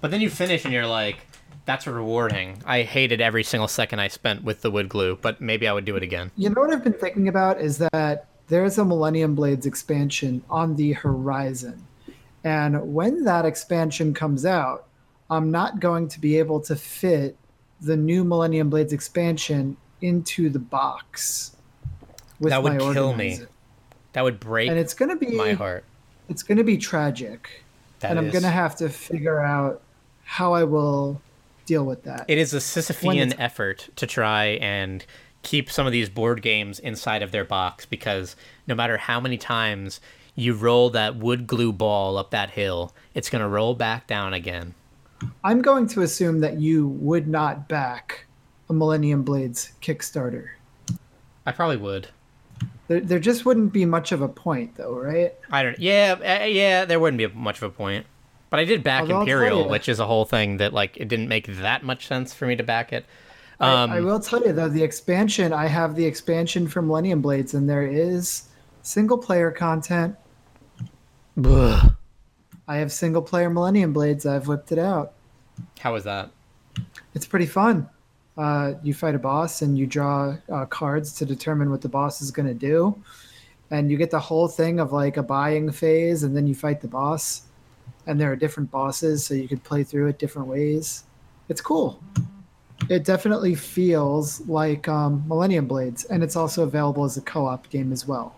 [0.00, 1.18] But then you finish and you're like,
[1.64, 2.62] that's rewarding.
[2.66, 5.84] I hated every single second I spent with the wood glue, but maybe I would
[5.84, 6.30] do it again.
[6.36, 10.74] you know what i've been thinking about is that there's a millennium blades expansion on
[10.76, 11.82] the horizon
[12.44, 14.86] and when that expansion comes out
[15.30, 17.36] i'm not going to be able to fit
[17.80, 21.56] the new millennium blades expansion into the box
[22.40, 23.38] with That would kill me.
[24.14, 25.84] That would break and it's going to be my heart.
[26.28, 27.62] it's going to be tragic
[28.00, 29.80] That and i'm going to have to figure out
[30.24, 31.20] how i will
[31.64, 35.04] deal with that It is a Sisyphean effort to try and
[35.42, 38.36] keep some of these board games inside of their box because
[38.66, 40.00] no matter how many times
[40.34, 44.74] you roll that wood glue ball up that hill, it's gonna roll back down again.
[45.44, 48.26] I'm going to assume that you would not back
[48.68, 50.48] a Millennium Blades Kickstarter.
[51.46, 52.08] I probably would.
[52.88, 55.34] There, there just wouldn't be much of a point, though, right?
[55.50, 55.78] I don't.
[55.78, 56.84] Yeah, uh, yeah.
[56.84, 58.06] There wouldn't be much of a point.
[58.52, 61.28] But I did back Although Imperial, which is a whole thing that like it didn't
[61.28, 63.06] make that much sense for me to back it.
[63.58, 65.54] I- Um, I, will tell you though, the expansion.
[65.54, 68.42] I have the expansion for Millennium Blades, and there is
[68.82, 70.16] single player content.
[71.42, 71.94] ugh.
[72.68, 74.26] I have single player Millennium Blades.
[74.26, 75.12] I've whipped it out.
[75.80, 76.28] How was that?
[77.14, 77.88] It's pretty fun.
[78.36, 82.20] Uh, you fight a boss and you draw uh, cards to determine what the boss
[82.20, 83.02] is going to do.
[83.70, 86.82] And you get the whole thing of like a buying phase, and then you fight
[86.82, 87.44] the boss.
[88.06, 91.04] And there are different bosses, so you could play through it different ways.
[91.48, 92.02] It's cool.
[92.88, 97.68] It definitely feels like um, Millennium Blades, and it's also available as a co op
[97.70, 98.36] game as well.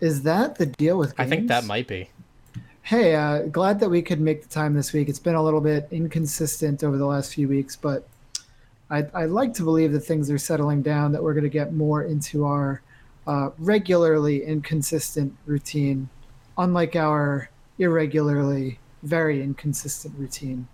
[0.00, 2.10] Is that the deal with I think that might be.
[2.82, 5.08] Hey, uh, glad that we could make the time this week.
[5.08, 8.06] It's been a little bit inconsistent over the last few weeks, but
[8.90, 11.72] I'd, I'd like to believe that things are settling down, that we're going to get
[11.72, 12.82] more into our
[13.26, 16.10] uh, regularly inconsistent routine,
[16.58, 17.48] unlike our
[17.78, 20.66] irregularly very inconsistent routine.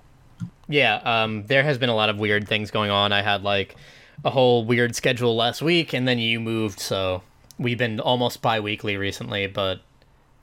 [0.68, 3.12] Yeah, um, there has been a lot of weird things going on.
[3.12, 3.76] I had like
[4.24, 7.22] a whole weird schedule last week, and then you moved, so
[7.58, 9.46] we've been almost bi-weekly recently.
[9.48, 9.80] But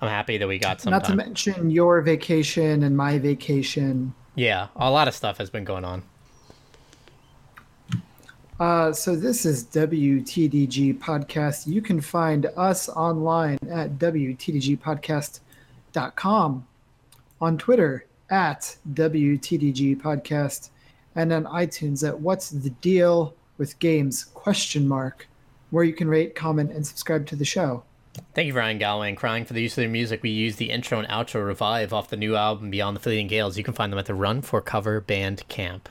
[0.02, 4.14] I'm happy that we got some Not to mention your vacation and my vacation.
[4.36, 6.04] yeah, a lot of stuff has been going on.
[8.60, 11.68] Uh, so this is WTDG Podcast.
[11.68, 16.68] You can find us online at WTDGpodcast.com,
[17.40, 20.72] on Twitter at WTDG Podcast,
[21.16, 25.28] and on iTunes at What's the Deal with Games question mark,
[25.70, 27.84] where you can rate, comment, and subscribe to the show.
[28.34, 30.24] Thank you, Ryan Galloway and crying for the use of their music.
[30.24, 33.60] We use the intro and outro revive off the new album Beyond the Fleeting Gales.
[33.60, 35.90] You can find them at the Run for Cover Band Camp.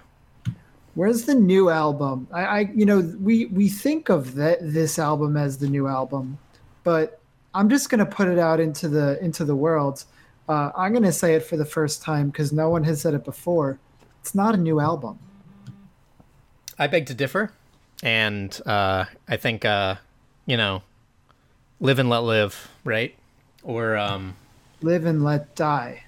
[0.97, 2.27] Where's the new album?
[2.33, 6.39] I, I you know, we we think of that this album as the new album,
[6.85, 7.21] but
[7.55, 10.05] I'm just gonna put it out into the into the world.
[10.49, 13.25] Uh, I'm gonna say it for the first time because no one has said it
[13.25, 13.79] before.
[14.23, 15.19] It's not a new album.
[16.79, 17.53] I beg to differ,
[18.03, 19.97] and uh, I think uh,
[20.47, 20.83] you know,
[21.79, 23.15] live and let live, right?
[23.63, 24.35] Or um,
[24.81, 26.05] Live and let die.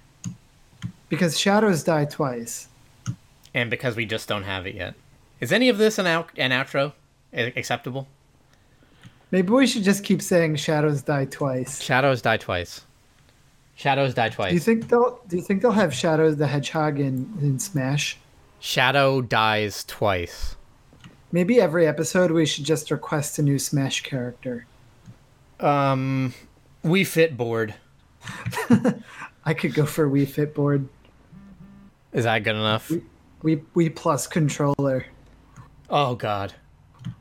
[1.09, 2.69] Because shadows die twice.
[3.59, 4.95] And because we just don't have it yet.
[5.41, 6.93] Is any of this an out an outro
[7.33, 8.07] acceptable?
[9.33, 11.83] Maybe we should just keep saying shadows die twice.
[11.83, 12.83] Shadows die twice.
[13.75, 14.51] Shadows die twice.
[14.51, 18.17] Do you think they'll do you think they'll have Shadows the Hedgehog in, in Smash?
[18.61, 20.55] Shadow dies twice.
[21.33, 24.67] Maybe every episode we should just request a new Smash character.
[25.59, 26.33] Um,
[26.85, 27.75] Wii Fit board.
[29.45, 30.89] I could go for Wii Fit board.
[32.13, 32.89] Is that good enough?
[32.89, 33.03] We
[33.43, 35.07] we Wii Plus controller.
[35.91, 36.55] Oh God.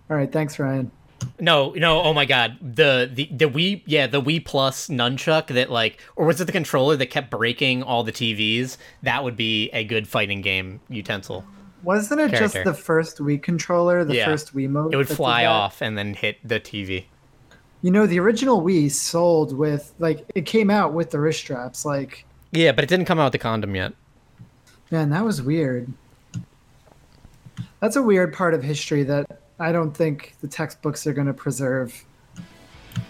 [0.09, 0.91] All right, thanks Ryan.
[1.39, 2.57] No, no, oh my god.
[2.61, 6.51] The the the Wii yeah, the Wii Plus nunchuck that like or was it the
[6.51, 8.77] controller that kept breaking all the TVs?
[9.03, 11.43] That would be a good fighting game utensil.
[11.83, 14.25] Wasn't it just the first Wii controller, the Yeah.
[14.25, 14.93] first Wiimote?
[14.93, 17.05] It would fly off and then hit the TV.
[17.81, 21.85] You know, the original Wii sold with like it came out with the wrist straps.
[21.85, 23.93] Like, Yeah, but it didn't come out with the condom yet.
[24.91, 25.91] man, that was weird.
[27.79, 31.33] That's a weird part of history that I don't think the textbooks are going to
[31.33, 32.05] preserve.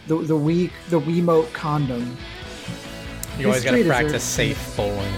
[0.07, 2.17] The the Wii the Wiimote condom.
[3.37, 5.13] You always gotta practice safe bowling.